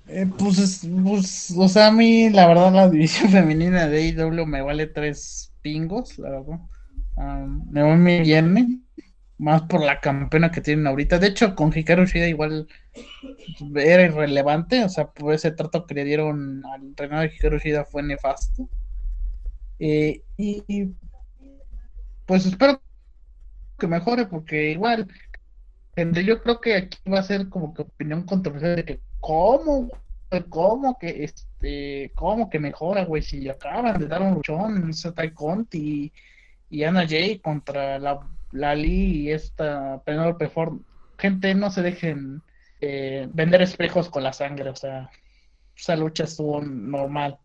[0.09, 4.62] Eh, pues, pues, o sea, a mí la verdad la división femenina de AEW me
[4.62, 6.61] vale tres pingos, la verdad.
[7.16, 8.86] Me va muy bien,
[9.38, 11.18] más por la campeona que tienen ahorita.
[11.18, 12.68] De hecho, con Hikaru Shida igual
[13.74, 17.84] era irrelevante, o sea, por ese trato que le dieron al reinado de Hikaru Shida
[17.84, 18.68] fue nefasto.
[19.78, 20.62] Eh, y
[22.24, 22.80] pues espero
[23.78, 25.08] que mejore, porque igual,
[25.96, 29.90] yo creo que aquí va a ser como que opinión controversial de que, ¿cómo?
[30.48, 33.22] ¿Cómo que este, cómo que mejora, güey?
[33.22, 36.10] Si acaban de dar un luchón, Tai Conti
[36.72, 38.20] y, Ana Jay contra la,
[38.52, 40.80] la Lee y esta Penelope Ford.
[41.18, 42.42] Gente, no se dejen
[42.80, 45.10] eh, vender espejos con la sangre, o sea,
[45.76, 47.38] esa lucha estuvo normal.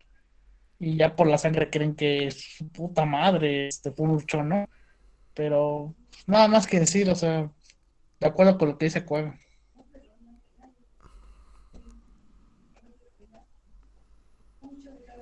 [0.78, 4.68] Y ya por la sangre creen que su puta madre, este fue un luchón, ¿no?
[5.34, 5.94] Pero
[6.26, 7.50] nada más que decir, o sea,
[8.20, 9.36] de acuerdo con lo que dice Cueva.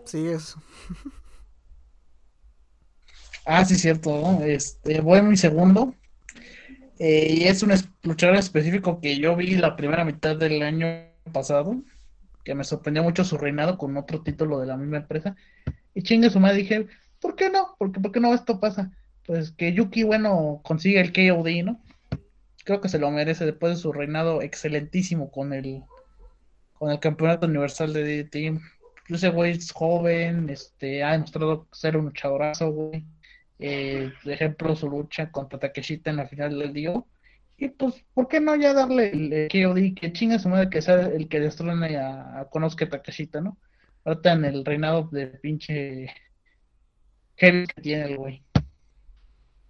[0.04, 0.54] Sí, es.
[3.46, 4.42] ah, sí, cierto.
[4.44, 5.94] Este, voy a mi segundo.
[6.98, 7.72] Eh, y es un
[8.02, 10.86] luchador específico que yo vi la primera mitad del año
[11.32, 11.82] pasado,
[12.44, 15.36] que me sorprendió mucho su reinado con otro título de la misma empresa.
[15.94, 16.86] Y chingue su madre, dije,
[17.20, 17.74] ¿por qué no?
[17.78, 18.92] ¿Por qué, ¿Por qué no esto pasa?
[19.26, 21.80] Pues que Yuki, bueno, consigue el KOD, ¿no?
[22.64, 25.82] Creo que se lo merece después de su reinado excelentísimo con el,
[26.74, 28.60] con el campeonato universal de DDT
[29.14, 33.04] ese güey es joven, este, ha demostrado ser un luchadorazo, güey.
[33.58, 36.94] Eh, ejemplo, su lucha contra Takeshita en la final del día.
[37.56, 39.94] Y pues, ¿por qué no ya darle el, KOD?
[39.98, 43.56] Que chinga su madre que sea el que destrone a, a Konosuke Takeshita, ¿no?
[44.04, 46.08] Ahorita en el reinado de pinche
[47.36, 48.44] heavy que tiene el güey.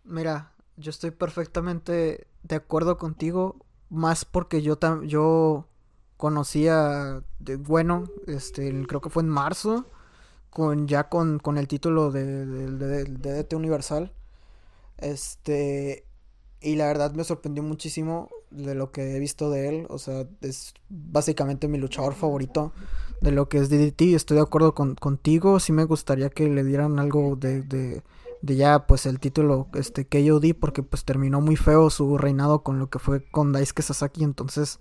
[0.04, 5.68] Mira, yo estoy perfectamente de acuerdo contigo, más porque yo, yo
[6.16, 7.22] conocía
[7.58, 9.86] bueno, este, creo que fue en marzo,
[10.50, 14.12] con ya con, con el título de, de, DT Universal.
[14.98, 16.06] Este,
[16.60, 19.86] y la verdad me sorprendió muchísimo de lo que he visto de él.
[19.90, 22.72] O sea, es básicamente mi luchador favorito
[23.20, 24.14] de lo que es DDT.
[24.14, 25.60] Estoy de acuerdo con, contigo.
[25.60, 28.02] Sí me gustaría que le dieran algo de, de,
[28.42, 32.78] de ya, pues el título este KOD, porque pues terminó muy feo su reinado con
[32.78, 34.24] lo que fue con Daisuke Sasaki.
[34.24, 34.80] Entonces,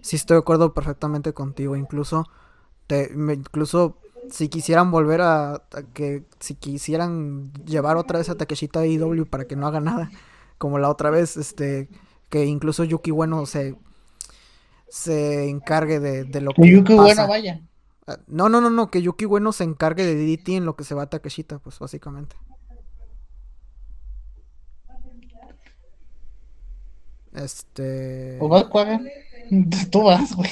[0.00, 1.76] sí estoy de acuerdo perfectamente contigo.
[1.76, 2.26] Incluso,
[2.86, 3.98] te, incluso
[4.30, 5.62] si quisieran volver a,
[5.92, 10.10] que, si quisieran llevar otra vez a Takeshita a IW para que no haga nada,
[10.58, 11.88] como la otra vez, este,
[12.28, 13.76] que incluso Yuki Bueno se,
[14.88, 17.62] se encargue de, de lo que Yuki Bueno vaya.
[18.06, 20.84] Ah, no, no, no, no, que Yuki Bueno se encargue de DDT en lo que
[20.84, 22.36] se va a Takeshita, pues básicamente.
[27.32, 28.38] Este.
[28.40, 28.64] ¿O vas,
[29.90, 30.50] Tú vas, güey.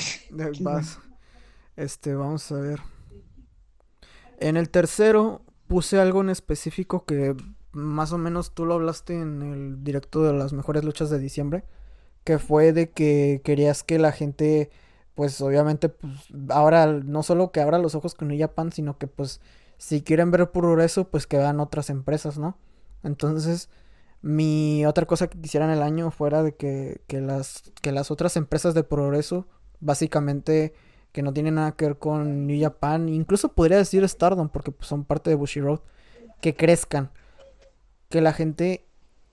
[0.60, 0.98] Vas.
[1.76, 2.80] Este, vamos a ver.
[4.40, 7.36] En el tercero puse algo en específico que
[7.72, 11.64] más o menos tú lo hablaste en el directo de las mejores luchas de diciembre.
[12.24, 14.70] Que fue de que querías que la gente,
[15.14, 16.12] pues obviamente, pues
[16.50, 19.40] ahora no solo que abra los ojos con New Japan, sino que pues
[19.78, 22.58] si quieren ver progreso, pues que vean otras empresas, ¿no?
[23.02, 23.70] Entonces,
[24.22, 28.10] mi otra cosa que quisiera en el año fuera de que, que, las, que las
[28.10, 29.46] otras empresas de progreso,
[29.80, 30.74] básicamente
[31.12, 34.88] que no tienen nada que ver con New Japan, incluso podría decir Stardom, porque pues,
[34.88, 35.80] son parte de Bushi Road,
[36.40, 37.10] que crezcan.
[38.08, 38.86] Que la gente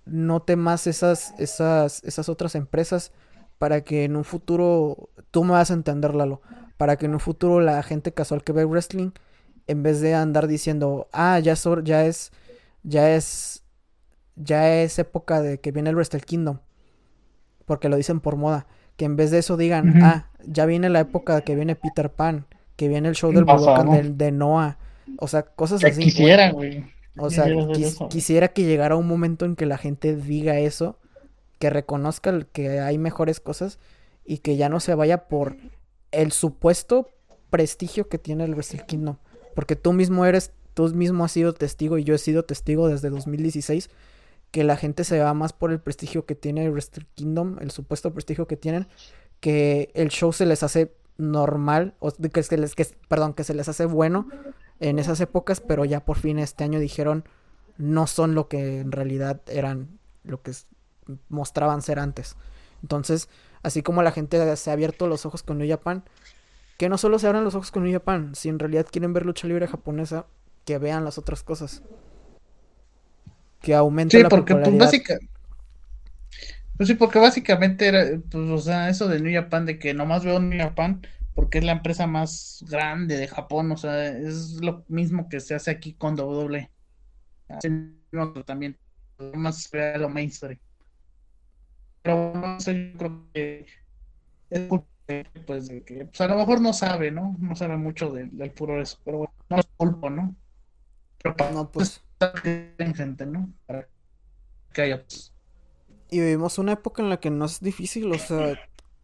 [0.06, 3.12] note más esas, esas, esas otras empresas
[3.58, 6.42] para que en un futuro, tú me vas a entender, Lalo,
[6.78, 9.12] para que en un futuro la gente casual que ve wrestling,
[9.68, 12.32] en vez de andar diciendo, ah, ya, ya es,
[12.84, 13.66] ya es
[14.36, 16.60] ya es época de que viene el Wrestle Kingdom.
[17.66, 18.68] Porque lo dicen por moda.
[18.98, 22.46] Que en vez de eso digan, ah, ya viene la época que viene Peter Pan,
[22.76, 24.78] que viene el show del Budokan de, Noah.
[25.20, 26.04] O sea, cosas así.
[26.04, 26.86] Quisiera, güey.
[27.18, 27.48] O sea,
[28.10, 30.98] quisiera que llegara un momento en que la gente diga eso,
[31.60, 33.80] que reconozca que hay mejores cosas
[34.26, 35.56] y que ya no se vaya por
[36.12, 37.10] el supuesto
[37.50, 39.18] prestigio que tiene el Wrestle Kingdom.
[39.54, 43.10] Porque tú mismo eres, tú mismo has sido testigo y yo he sido testigo desde
[43.10, 43.90] 2016
[44.52, 48.14] que la gente se va más por el prestigio que tiene Wrestle Kingdom, el supuesto
[48.14, 48.88] prestigio que tienen,
[49.40, 53.54] que el show se les hace normal, o que, se les, que, perdón, que se
[53.54, 54.28] les hace bueno
[54.80, 57.26] en esas épocas, pero ya por fin este año dijeron
[57.78, 60.52] no son lo que en realidad eran, lo que
[61.30, 62.36] mostraban ser antes.
[62.82, 63.30] Entonces,
[63.64, 66.04] así como la gente se ha abierto los ojos con New Japan,
[66.78, 69.26] que no solo se abran los ojos con New Japan, si en realidad quieren ver
[69.26, 70.26] lucha libre japonesa,
[70.66, 71.84] que vean las otras cosas.
[73.66, 75.18] Que aumente sí, la porque, pues, básica...
[76.78, 80.24] pues sí, porque básicamente era, pues, o sea, eso de New Japan, de que nomás
[80.24, 81.02] veo New Japan
[81.34, 85.56] porque es la empresa más grande de Japón, o sea, es lo mismo que se
[85.56, 86.70] hace aquí con WWE.
[88.46, 88.78] También,
[89.34, 90.60] más lo mainstream.
[92.04, 93.66] Pero no sé, yo creo que
[94.52, 94.88] es culpa
[95.46, 97.36] pues de que pues a lo mejor no sabe, ¿no?
[97.40, 100.36] No sabe mucho del, del puro eso, pero bueno, no es culpa, ¿no?
[101.22, 102.05] Pero para No, pues.
[102.20, 103.54] En gente, ¿no?
[103.66, 103.88] Para
[104.74, 105.34] que haya pues,
[106.10, 108.58] Y vivimos una época en la que no es difícil, o sea,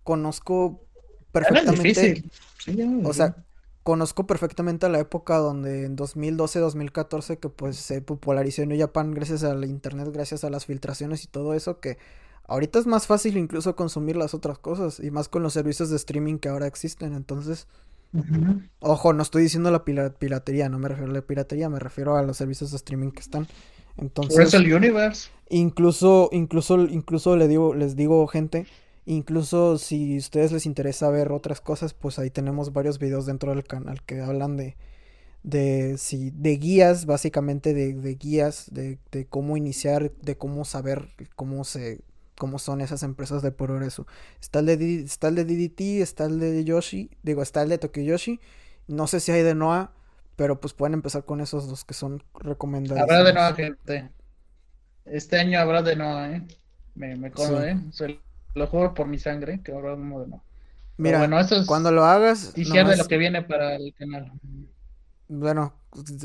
[0.04, 0.86] conozco
[1.32, 2.24] perfectamente.
[2.60, 3.36] Sí, O sea,
[3.84, 9.66] conozco perfectamente la época donde en 2012-2014 que pues se popularizó New Japan gracias al
[9.66, 11.98] internet, gracias a las filtraciones y todo eso que
[12.48, 15.96] ahorita es más fácil incluso consumir las otras cosas y más con los servicios de
[15.96, 17.14] streaming que ahora existen.
[17.14, 17.68] Entonces,
[18.80, 22.18] Ojo, no estoy diciendo la pila- piratería, no me refiero a la piratería, me refiero
[22.18, 23.48] a los servicios de streaming que están.
[23.98, 25.30] Entonces, Wrestle Universe.
[25.50, 28.66] Incluso, incluso, incluso le digo, les digo, gente,
[29.06, 33.52] incluso si a ustedes les interesa ver otras cosas, pues ahí tenemos varios videos dentro
[33.54, 34.78] del canal que hablan de,
[35.44, 41.10] de, si, de guías, básicamente de, de guías, de, de cómo iniciar, de cómo saber
[41.36, 42.02] cómo se,
[42.42, 44.08] cómo son esas empresas de progreso.
[44.42, 47.78] Está el de, está el de DDT, está el de Yoshi, digo, está el de
[47.78, 48.40] Tokiyoshi,
[48.88, 49.92] no sé si hay de Noah,
[50.36, 53.12] pero pues pueden empezar con esos dos que son recomendadísimos.
[53.12, 54.10] Habrá de nueva gente.
[55.06, 56.48] Este año habrá de nueva, ¿eh?
[56.96, 57.34] Me, me Sí.
[57.36, 57.80] cono, ¿eh?
[57.92, 58.20] Se
[58.56, 60.26] lo juro por mi sangre que habrá uno de.
[60.26, 60.42] Pero
[60.98, 64.32] Mira, bueno, eso es cuando lo hagas, de nomás- lo que viene para el canal.
[65.28, 65.74] Bueno,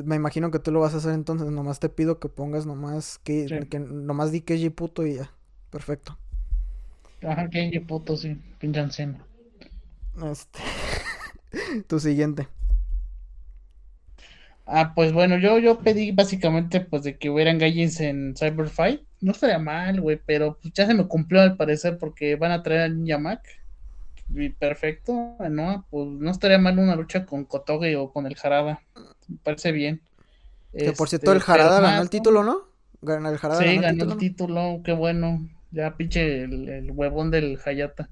[0.04, 3.18] me imagino que tú lo vas a hacer entonces, nomás te pido que pongas nomás
[3.18, 3.68] que, Sí.
[3.68, 5.30] que nomás di que puto y ya.
[5.76, 6.16] Perfecto.
[7.22, 8.80] Ajá, Kenji puto, sí, pinche.
[10.30, 10.60] Este
[11.88, 12.48] tu siguiente.
[14.66, 19.02] Ah, pues bueno, yo, yo pedí básicamente pues de que hubieran galles en Cyberfight.
[19.20, 22.62] No estaría mal, güey, pero pues ya se me cumplió al parecer porque van a
[22.62, 23.42] traer a Ninja Mac.
[24.34, 25.86] Y perfecto, ¿no?
[25.90, 28.82] Pues no estaría mal una lucha con Kotoge o con el Jarada.
[29.28, 30.02] Me parece bien.
[30.76, 32.68] Que por Este, cierto el pero Jarada ganó el título, ¿no?
[33.02, 34.12] Ganó el Jarada Sí, ganó el título.
[34.12, 35.48] el título, qué bueno.
[35.70, 38.10] Ya pinche el, el huevón del Hayata.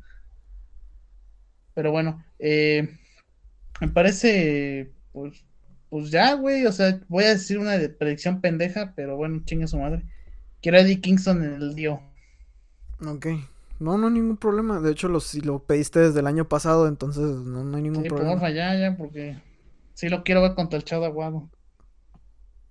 [1.74, 2.88] Pero bueno, eh,
[3.80, 5.44] me parece, pues,
[5.90, 6.66] pues ya, güey.
[6.66, 10.04] O sea, voy a decir una predicción pendeja, pero bueno, chingue su madre.
[10.62, 12.02] Quiero a Eddie Kingston en el Dio.
[13.06, 13.26] Ok.
[13.78, 14.80] No, no hay ningún problema.
[14.80, 18.02] De hecho, lo, si lo pediste desde el año pasado, entonces no, no hay ningún
[18.02, 18.30] Sí, problema.
[18.32, 19.42] porfa, ya, ya, porque
[19.94, 21.50] sí lo quiero ver contra el Chado Aguado.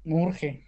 [0.06, 0.64] Me urge.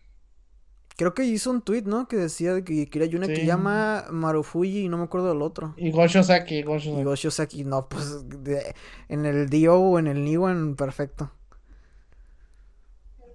[0.97, 2.07] Creo que hizo un tweet, ¿no?
[2.07, 3.33] Que decía de que quería Yuna Sí.
[3.33, 5.73] Kiyama, Marufuji y no me acuerdo del otro.
[5.75, 7.03] Y Gosho Saki, Gosho Y Saki.
[7.03, 8.73] Goshi Osaki, no, pues de-
[9.09, 11.31] en el Dio o en el Niwan, perfecto.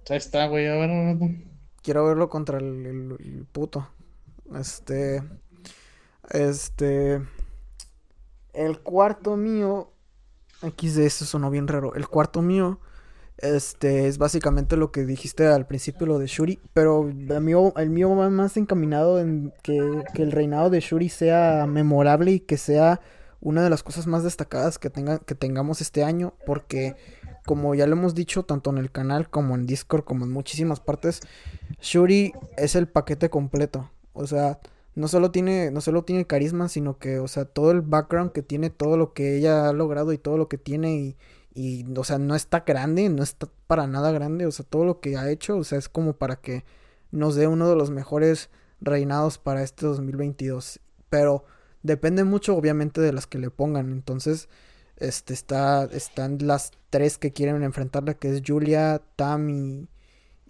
[0.09, 0.67] Ahí está, güey.
[0.67, 1.29] A ver, a ver.
[1.83, 3.87] Quiero verlo contra el, el- el puto.
[4.55, 5.23] Este.
[6.31, 7.21] Este.
[8.53, 9.91] El cuarto mío.
[10.61, 11.95] XD, eso sonó bien raro.
[11.95, 12.79] El cuarto mío.
[13.41, 16.59] Este es básicamente lo que dijiste al principio, lo de Shuri.
[16.73, 21.09] Pero el mío, el mío va más encaminado en que, que el reinado de Shuri
[21.09, 23.01] sea memorable y que sea
[23.39, 26.33] una de las cosas más destacadas que, tenga, que tengamos este año.
[26.45, 26.95] Porque,
[27.45, 30.79] como ya lo hemos dicho, tanto en el canal como en Discord, como en muchísimas
[30.79, 31.21] partes,
[31.81, 33.89] Shuri es el paquete completo.
[34.13, 34.59] O sea,
[34.93, 38.43] no solo tiene, no solo tiene carisma, sino que, o sea, todo el background que
[38.43, 41.17] tiene, todo lo que ella ha logrado y todo lo que tiene y,
[41.53, 44.99] y, o sea, no está grande, no está para nada grande, o sea, todo lo
[44.99, 46.63] que ha hecho, o sea, es como para que
[47.11, 48.49] nos dé uno de los mejores
[48.79, 50.79] reinados para este 2022.
[51.09, 51.45] Pero
[51.83, 53.91] depende mucho, obviamente, de las que le pongan.
[53.91, 54.49] Entonces,
[54.97, 59.87] este está, están las tres que quieren enfrentarla, que es Julia, Tam y,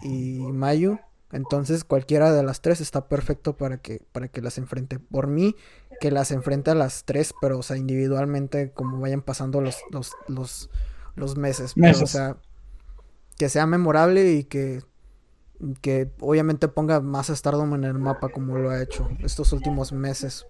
[0.01, 0.99] y Mayu.
[1.31, 4.99] Entonces cualquiera de las tres está perfecto para que, para que las enfrente.
[4.99, 5.55] Por mí,
[5.99, 10.11] que las enfrente a las tres, pero o sea, individualmente, como vayan pasando los, los,
[10.27, 10.69] los,
[11.15, 11.73] los meses.
[11.75, 12.37] Pero, o sea,
[13.37, 14.83] que sea memorable y que,
[15.81, 19.91] que obviamente ponga más a Stardom en el mapa como lo ha hecho estos últimos
[19.91, 20.45] meses.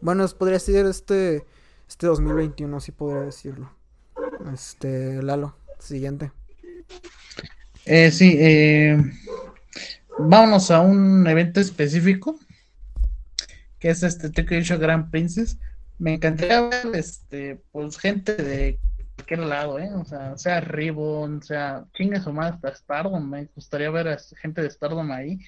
[0.00, 1.44] Bueno, podría ser este,
[1.88, 3.70] este 2021, sí podría decirlo.
[4.52, 6.32] Este, Lalo, siguiente.
[7.86, 9.02] Eh, sí, eh,
[10.18, 12.38] vámonos a un evento específico,
[13.78, 15.58] que es este Tokyo Grand Princess.
[15.98, 18.78] Me encantaría ver, este, pues, gente de
[19.26, 19.90] cualquier lado, ¿eh?
[19.94, 24.62] O sea, sea Ribbon, sea chingue su madre hasta Stardom, me gustaría ver a gente
[24.62, 25.38] de Stardom ahí.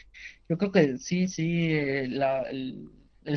[0.48, 2.90] Yo creo que sí, sí, eh, la, el-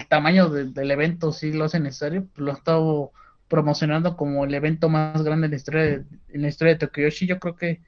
[0.09, 3.11] tamaño del evento sí lo hace necesario, pues lo ha estado
[3.47, 7.27] promocionando como el evento más grande en la historia de, en la historia de Tokiyoshi.
[7.27, 7.81] Yo creo que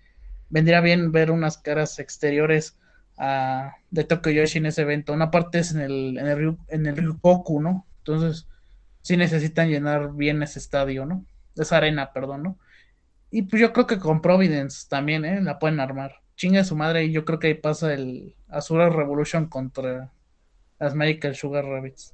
[0.49, 2.77] vendría bien ver unas caras exteriores
[3.17, 5.13] uh, de Tokiyoshi en ese evento.
[5.13, 7.87] Una parte es en el, en el, en el Ryukoku, ¿no?
[7.99, 8.47] Entonces,
[9.01, 11.25] sí necesitan llenar bien ese estadio, ¿no?
[11.55, 12.59] Esa arena, perdón, ¿no?
[13.29, 15.41] Y pues yo creo que con Providence también, ¿eh?
[15.41, 16.21] La pueden armar.
[16.35, 20.11] Chinga su madre y yo creo que ahí pasa el Azura Revolution contra
[20.79, 22.13] las Magical Sugar Rabbits.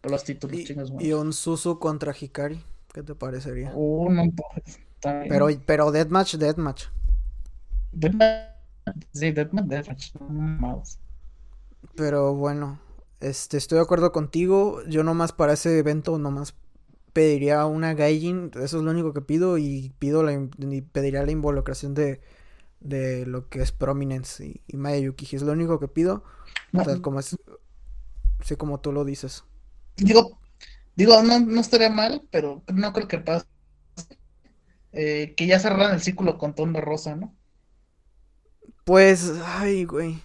[0.00, 0.58] Por los títulos,
[1.00, 3.72] y, Y un Susu contra Hikari, ¿qué te parecería?
[3.74, 4.24] Uh, no,
[5.00, 6.86] pero, pero Deathmatch, Deathmatch.
[7.92, 8.58] Deathmatch.
[9.12, 10.12] Sí, Deathmatch, Deathmatch.
[11.96, 12.80] Pero bueno,
[13.20, 14.82] este, estoy de acuerdo contigo.
[14.86, 16.54] Yo nomás para ese evento nomás
[17.12, 18.50] pediría una Gaijin.
[18.54, 19.58] Eso es lo único que pido.
[19.58, 22.20] Y pido la, y pediría la involucración de,
[22.80, 25.36] de lo que es Prominence y, y Maya Yuki.
[25.36, 26.24] Es lo único que pido.
[26.82, 27.36] Tal como es.
[28.44, 29.44] Sí, como tú lo dices.
[29.96, 30.40] Digo,
[30.96, 33.46] digo, no, no estaría mal, pero no creo que pase.
[34.92, 37.36] Eh, que ya cerraran el círculo con Tondo Rosa, ¿no?
[38.84, 40.20] Pues, ay, güey.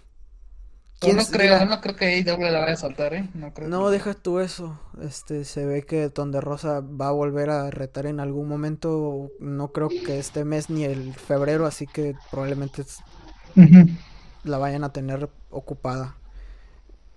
[1.12, 3.30] No creo, no creo que AEW la vaya a saltar, ¿eh?
[3.34, 4.80] No, creo no deja tú eso.
[5.02, 9.32] Este, se ve que Tonde Rosa va a volver a retar en algún momento.
[9.40, 12.84] No creo que este mes ni el febrero, así que probablemente
[14.44, 16.16] la vayan a tener ocupada.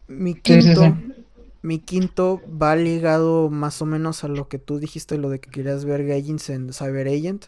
[0.08, 0.96] Mi quinto,
[1.62, 5.50] mi quinto va ligado más o menos a lo que tú dijiste, lo de que
[5.50, 7.46] querías ver Gaijins en Cyber Agent,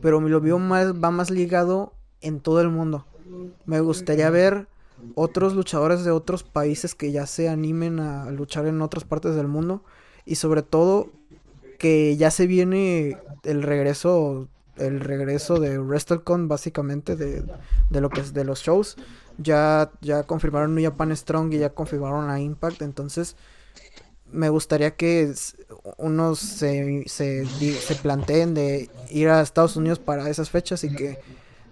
[0.00, 3.04] pero me lo vio más, va más ligado en todo el mundo.
[3.64, 4.68] Me gustaría ver
[5.14, 9.48] otros luchadores de otros países que ya se animen a luchar en otras partes del
[9.48, 9.82] mundo
[10.24, 11.10] y sobre todo
[11.78, 17.42] que ya se viene el regreso el regreso de WrestleCon básicamente de,
[17.88, 18.96] de lo que es de los shows.
[19.38, 23.36] Ya ya confirmaron New Japan Strong y ya confirmaron a Impact entonces
[24.32, 25.32] me gustaría que
[25.98, 31.18] unos se, se, se planteen de ir a Estados Unidos para esas fechas y que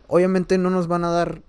[0.07, 1.43] obviamente no nos van a dar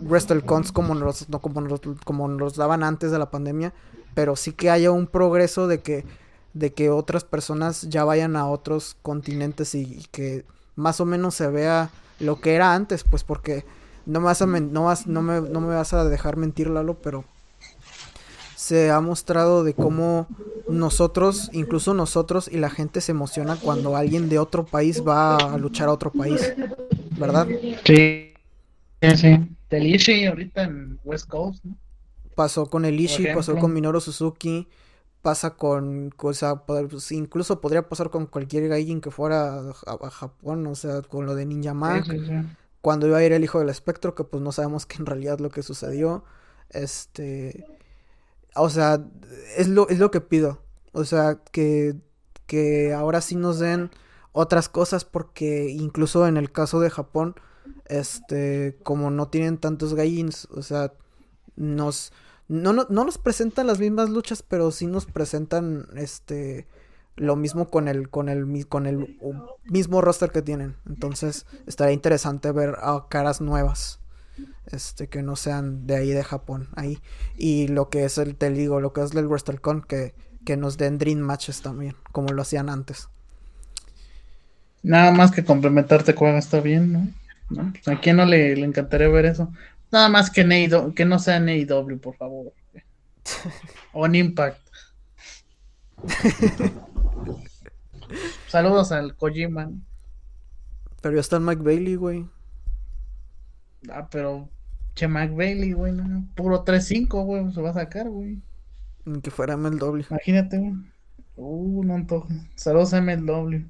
[0.00, 3.72] WrestleCons como nos, no, como, nos, como daban antes de la pandemia,
[4.14, 6.04] pero sí que haya un progreso de que,
[6.52, 10.44] de que otras personas ya vayan a otros continentes y, que
[10.76, 11.90] más o menos se vea
[12.20, 13.64] lo que era antes, pues porque
[14.06, 17.24] no me vas a no, me, no me vas a dejar mentir Lalo, pero
[18.56, 20.26] se ha mostrado de cómo
[20.68, 25.58] nosotros, incluso nosotros y la gente se emociona cuando alguien de otro país va a
[25.58, 26.54] luchar a otro país,
[27.18, 27.46] ¿verdad?
[27.84, 28.33] Sí,
[29.16, 29.38] sí.
[29.70, 31.76] El Ishii ahorita en West Coast, ¿no?
[32.34, 34.68] Pasó con el Ishii, pasó con Minoru Suzuki,
[35.22, 40.66] pasa con, o sea, pues, incluso podría pasar con cualquier gaijin que fuera a, Japón,
[40.66, 42.04] o sea, con lo de Ninja Mac,
[42.80, 45.38] cuando iba a ir el hijo del espectro, que pues no sabemos que en realidad
[45.38, 46.24] lo que sucedió,
[46.70, 47.64] este,
[48.54, 49.00] o sea,
[49.56, 50.60] es lo, es lo que pido,
[50.92, 51.94] o sea, que,
[52.46, 53.90] que ahora sí nos den
[54.32, 57.34] otras cosas, porque incluso en el caso de Japón,
[57.86, 60.92] este, como no tienen tantos gallins, o sea,
[61.56, 62.12] nos,
[62.48, 66.66] no, no, no nos presentan las mismas luchas, pero sí nos presentan, este,
[67.16, 69.18] lo mismo con el, con el, con el
[69.64, 70.76] mismo roster que tienen.
[70.86, 74.00] Entonces, estaría interesante ver a caras nuevas.
[74.66, 76.98] Este, que no sean de ahí de Japón, ahí.
[77.36, 80.76] Y lo que es el, te digo, lo que es el WrestleCon, que, que nos
[80.76, 83.08] den Dream Matches también, como lo hacían antes.
[84.82, 87.08] Nada más que complementarte con está bien, ¿no?
[87.86, 89.52] ¿A quién no le, encantaría ver eso?
[89.92, 90.44] Nada más que,
[90.94, 92.52] que no sea en AEW, por favor.
[93.92, 94.58] o en Impact.
[98.48, 99.70] Saludos al Kojima.
[101.00, 102.26] Pero ya está en Mike Bailey, güey.
[103.90, 104.48] Ah, pero.
[104.94, 105.92] Che, Mike Bailey, güey.
[106.34, 107.52] puro 3-5, güey.
[107.52, 108.40] Se va a sacar, güey.
[109.22, 110.04] Que fuera MLW.
[110.10, 110.74] Imagínate, güey.
[111.36, 112.28] Uh, no antojo.
[112.54, 113.66] Saludos a MLW.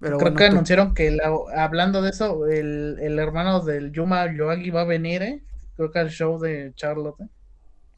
[0.00, 1.18] Creo que anunciaron que
[1.54, 5.42] hablando de eso, el, hermano del Yuma Yoagi va a venir, ¿eh?
[5.76, 7.20] Creo que al show de Charlotte.
[7.20, 7.28] ¿eh?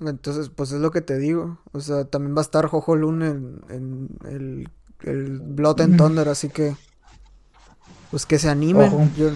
[0.00, 1.58] Entonces, pues es lo que te digo.
[1.70, 4.68] O sea, también va a estar Jojo Lune en, el,
[5.04, 6.74] el, Blood and Thunder, así que.
[8.10, 9.14] Pues que se animen.
[9.16, 9.30] Yo,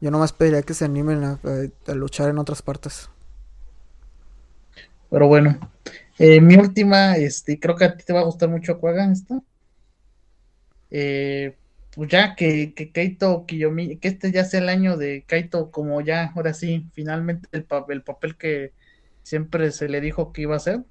[0.00, 1.38] yo nomás pediría que se animen a,
[1.94, 3.08] luchar en otras partes.
[5.08, 5.58] Pero bueno,
[6.18, 9.40] eh, mi última, este, creo que a ti te va a gustar mucho Cuaga esta.
[10.90, 11.56] Eh,
[11.94, 16.00] pues ya que, que Kaito Kiyomi, que este ya sea el año de Kaito como
[16.00, 18.72] ya, ahora sí, finalmente el, el papel que
[19.22, 20.84] siempre se le dijo que iba a ser.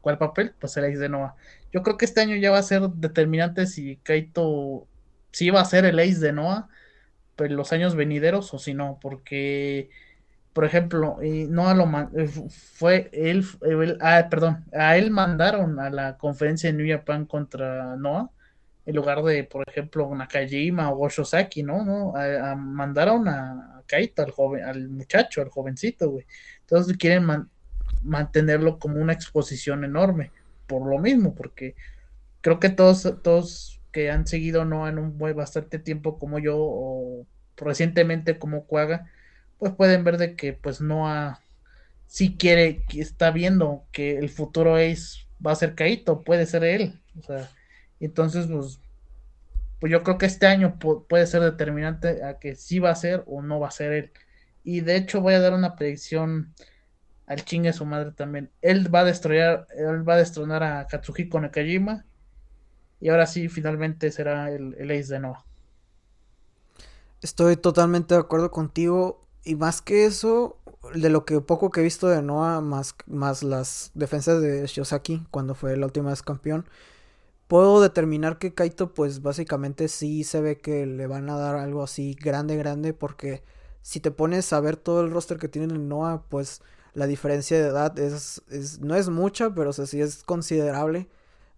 [0.00, 0.54] ¿Cuál papel?
[0.58, 1.34] Pues el Ace de Noah.
[1.72, 4.86] Yo creo que este año ya va a ser determinante si Kaito,
[5.32, 6.68] si va a ser el Ace de Noah,
[7.36, 9.90] pero los años venideros o si no, porque
[10.52, 11.84] por ejemplo, y no lo
[12.16, 13.44] eh, fue él,
[14.00, 18.30] ah, perdón, a él mandaron a la conferencia de New Japan contra Noah
[18.90, 21.84] en lugar de, por ejemplo, Nakajima o Oshosaki, ¿no?
[21.84, 22.12] ¿no?
[22.56, 26.26] mandaron a, Kaito, al joven, al muchacho, al jovencito, güey.
[26.60, 27.26] Entonces quieren
[28.02, 30.32] mantenerlo como una exposición enorme,
[30.66, 31.74] por lo mismo, porque
[32.40, 36.56] creo que todos, todos que han seguido no en un buen bastante tiempo como yo
[36.58, 37.26] o
[37.56, 39.08] recientemente como Cuaga,
[39.58, 41.40] pues pueden ver de que pues no ha
[42.06, 47.00] si quiere está viendo que el futuro Ace va a ser Kaito, puede ser él,
[47.18, 47.48] o sea,
[48.06, 48.80] entonces pues
[49.80, 53.24] pues yo creo que este año puede ser determinante a que sí va a ser
[53.26, 54.12] o no va a ser él.
[54.62, 56.54] Y de hecho voy a dar una predicción
[57.26, 58.50] al chingue su madre también.
[58.60, 62.04] Él va a destruir, él va a destronar a Katsuhiko Nakajima.
[63.00, 65.46] Y ahora sí, finalmente será el, el ace de Noah.
[67.22, 69.26] Estoy totalmente de acuerdo contigo.
[69.44, 70.58] Y más que eso,
[70.94, 75.26] de lo que poco que he visto de Noah, más, más las defensas de Shiosaki
[75.30, 76.66] cuando fue la última vez campeón,
[77.50, 81.82] puedo determinar que Kaito, pues básicamente sí se ve que le van a dar algo
[81.82, 83.42] así grande, grande, porque
[83.82, 86.62] si te pones a ver todo el roster que tienen en Noah, pues
[86.94, 88.40] la diferencia de edad es,
[88.80, 91.08] no es mucha, pero sí es considerable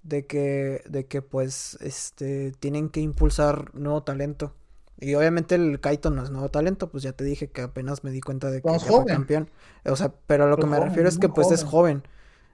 [0.02, 4.54] de que, de que pues este, tienen que impulsar nuevo talento.
[4.98, 8.12] Y obviamente el Kaito no es nuevo talento, pues ya te dije que apenas me
[8.12, 9.50] di cuenta de que ya fue campeón.
[9.84, 12.02] O sea, pero a lo que me refiero es que pues es joven.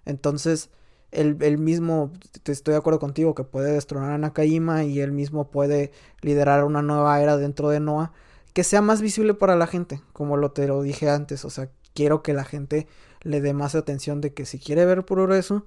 [0.07, 0.71] Entonces,
[1.11, 2.13] él, mismo,
[2.43, 6.65] te estoy de acuerdo contigo, que puede destronar a Nakajima y él mismo puede liderar
[6.65, 8.13] una nueva era dentro de Noah
[8.53, 11.71] que sea más visible para la gente, como lo te lo dije antes, o sea,
[11.95, 12.87] quiero que la gente
[13.23, 15.67] le dé más atención de que si quiere ver progreso,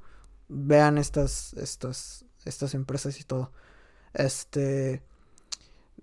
[0.50, 3.52] vean estas, estas, estas empresas y todo.
[4.14, 5.04] Este.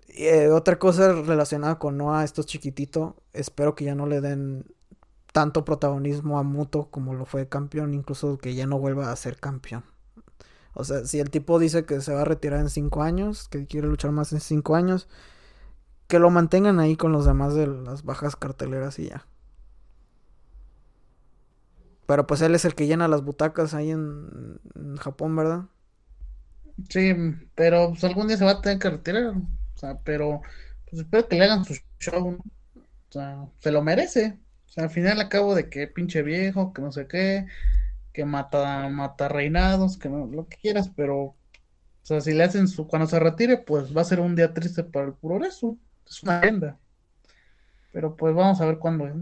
[0.07, 3.15] Eh, otra cosa relacionada con Noah, esto es chiquitito.
[3.33, 4.65] Espero que ya no le den
[5.31, 9.37] tanto protagonismo a Muto como lo fue campeón, incluso que ya no vuelva a ser
[9.39, 9.83] campeón.
[10.73, 13.65] O sea, si el tipo dice que se va a retirar en 5 años, que
[13.65, 15.07] quiere luchar más en 5 años,
[16.07, 19.25] que lo mantengan ahí con los demás de las bajas carteleras y ya.
[22.07, 24.59] Pero pues él es el que llena las butacas ahí en,
[24.97, 25.65] Japón, ¿verdad?
[26.89, 27.13] Sí,
[27.55, 29.33] pero pues algún día se va a tener que retirar.
[29.35, 30.41] O sea, pero
[30.89, 32.39] pues espero que le hagan su show.
[32.39, 34.39] O sea, se lo merece.
[34.69, 37.47] O sea, al final acabo de que pinche viejo, que no sé qué,
[38.13, 41.35] que mata, mata reinados, que no, lo que quieras, pero, o
[42.03, 44.83] sea, si le hacen su, cuando se retire, pues va a ser un día triste
[44.83, 45.77] para el progreso.
[46.07, 46.79] Es una agenda.
[47.91, 49.13] Pero pues vamos a ver cuándo es,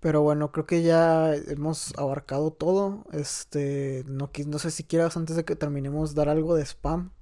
[0.00, 3.04] pero bueno, creo que ya hemos abarcado todo.
[3.12, 7.12] Este, no, no sé si quieras antes de que terminemos dar algo de spam.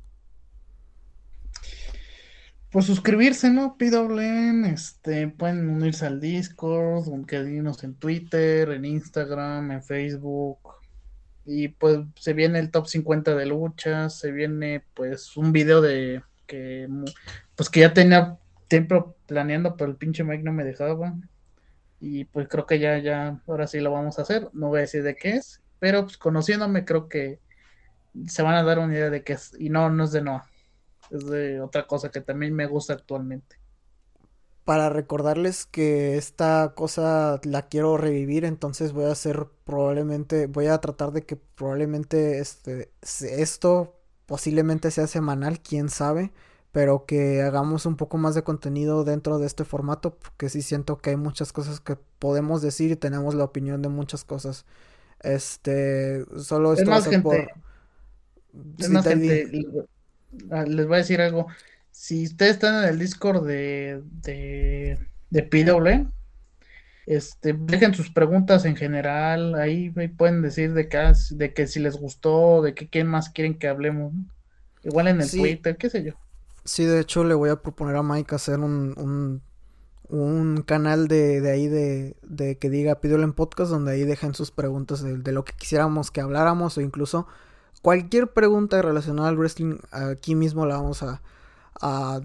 [2.71, 3.77] Pues suscribirse, ¿no?
[3.79, 7.07] PWN, este, pueden unirse al Discord,
[7.47, 10.59] dinos en Twitter, en Instagram, en Facebook.
[11.45, 16.23] Y pues se viene el top 50 de luchas, se viene pues un video de
[16.47, 16.89] que
[17.55, 18.39] pues que ya tenía
[18.69, 21.15] tiempo planeando, pero el pinche Mike no me dejaba.
[22.01, 24.49] Y pues creo que ya, ya, ahora sí lo vamos a hacer.
[24.53, 27.41] No voy a decir de qué es, pero pues conociéndome creo que
[28.27, 29.53] se van a dar una idea de qué es.
[29.59, 30.47] Y no, no es de Noah.
[31.11, 33.57] Es de otra cosa que también me gusta actualmente.
[34.65, 40.78] Para recordarles que esta cosa la quiero revivir, entonces voy a hacer probablemente, voy a
[40.78, 43.95] tratar de que probablemente este, esto
[44.27, 46.33] posiblemente sea semanal, quién sabe
[46.77, 50.99] pero que hagamos un poco más de contenido dentro de este formato, porque sí siento
[50.99, 54.66] que hay muchas cosas que podemos decir y tenemos la opinión de muchas cosas.
[55.20, 57.35] Este, solo esto es más, por...
[57.35, 57.47] Ah,
[60.31, 61.47] les voy a decir algo.
[61.90, 64.98] Si ustedes están en el Discord de, de,
[65.31, 66.11] de PW,
[67.07, 71.97] este, dejen sus preguntas en general, ahí, pueden decir de que, de que si les
[71.97, 74.12] gustó, de que quién más quieren que hablemos.
[74.82, 76.15] Igual en el Twitter, qué sé yo.
[76.65, 79.40] Sí, de hecho le voy a proponer a Mike hacer un,
[80.09, 84.35] un, canal de, de ahí de, de, que diga Pídelo en podcast donde ahí dejen
[84.35, 87.28] sus preguntas de, lo que quisiéramos que habláramos o incluso
[87.87, 92.21] cualquier pregunta relacionada al wrestling aquí mismo la vamos a,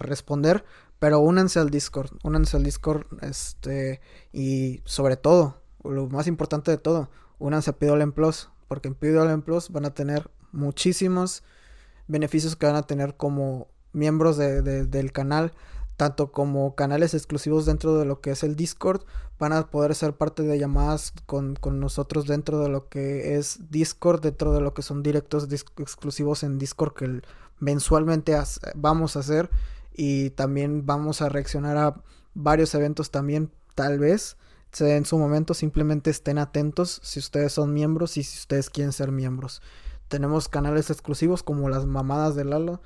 [0.00, 0.64] responder.
[0.98, 4.00] Pero únanse al Discord, únanse al Discord, este,
[4.32, 9.40] y sobre todo, lo más importante de todo, únanse a Pidol Plus, porque en Pidol
[9.44, 11.44] Plus van a tener muchísimos
[12.08, 15.52] beneficios que van a tener como miembros de, del canal,
[15.98, 19.02] tanto como canales exclusivos dentro de lo que es el Discord,
[19.38, 24.22] van a poder ser parte de llamadas con, nosotros dentro de lo que es Discord,
[24.22, 25.46] dentro de lo que son directos
[25.76, 27.20] exclusivos en Discord que
[27.58, 28.34] mensualmente
[28.76, 29.50] vamos a hacer
[29.92, 32.00] y también vamos a reaccionar a
[32.32, 34.38] varios eventos también, tal vez
[34.80, 39.10] en su momento, simplemente estén atentos si ustedes son miembros y si ustedes quieren ser
[39.10, 39.62] miembros.
[40.08, 42.80] Tenemos canales exclusivos como las mamadas de Lalo.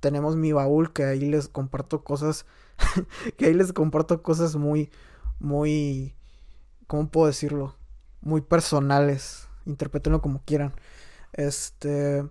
[0.00, 2.46] Tenemos mi baúl que ahí les comparto cosas
[3.36, 4.90] que ahí les comparto cosas muy
[5.38, 6.14] muy
[6.86, 7.76] ¿cómo puedo decirlo?
[8.20, 9.48] Muy personales.
[9.66, 10.74] Interpretenlo como quieran.
[11.32, 12.24] Este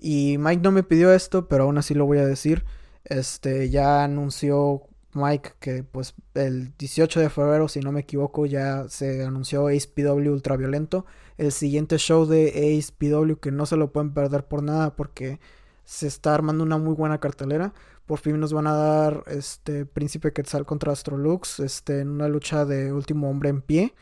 [0.00, 2.64] y Mike no me pidió esto, pero aún así lo voy a decir.
[3.04, 4.82] Este ya anunció
[5.14, 10.30] Mike que pues el 18 de febrero, si no me equivoco, ya se anunció AcePW
[10.30, 11.06] Ultraviolento.
[11.36, 15.40] El siguiente show de AcePW que no se lo pueden perder por nada porque
[15.88, 17.72] se está armando una muy buena cartelera.
[18.04, 22.66] Por fin nos van a dar este Príncipe Quetzal contra Astrolux este, en una lucha
[22.66, 23.94] de último hombre en pie.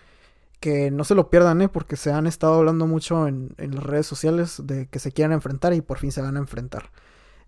[0.59, 1.69] Que no se lo pierdan, ¿eh?
[1.69, 5.75] porque se han estado hablando mucho en, las redes sociales de que se quieran enfrentar
[5.75, 6.91] y por fin se van a enfrentar.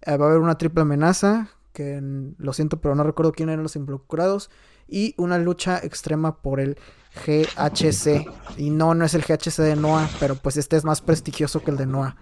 [0.02, 2.00] Eh, va a haber una triple amenaza que
[2.38, 4.50] lo siento, pero no recuerdo quién eran los involucrados,
[4.86, 6.78] y una lucha extrema por el
[7.26, 8.26] GHC.
[8.56, 11.72] Y no, no es el GHC de Noah, pero pues este es más prestigioso que
[11.72, 12.16] el de Noah.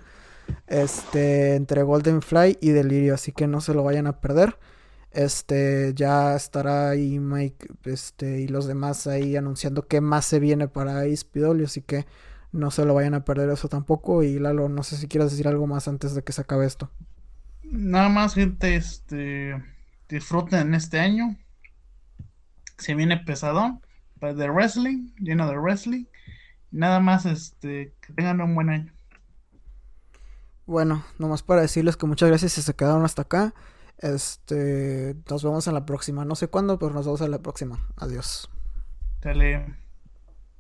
[0.66, 4.58] Este, entre Golden Fly y Delirio, así que no se lo vayan a perder.
[5.12, 10.68] Este, ya estará ahí Mike este, y los demás ahí anunciando qué más se viene
[10.68, 11.26] para Ace
[11.64, 12.06] así que
[12.52, 14.22] no se lo vayan a perder eso tampoco.
[14.22, 16.90] Y Lalo, no sé si quieres decir algo más antes de que se acabe esto
[17.70, 19.62] nada más, gente, este,
[20.08, 21.36] disfruten este año.
[22.78, 23.80] Se viene pesadón
[24.20, 26.04] de wrestling, lleno de wrestling.
[26.70, 28.92] Nada más, este, que tengan un buen año.
[30.66, 33.54] Bueno, nomás para decirles que muchas gracias si se quedaron hasta acá.
[33.98, 36.24] Este, nos vemos en la próxima.
[36.24, 37.78] No sé cuándo, pero nos vemos en la próxima.
[37.96, 38.50] Adiós.
[39.22, 39.85] Dale.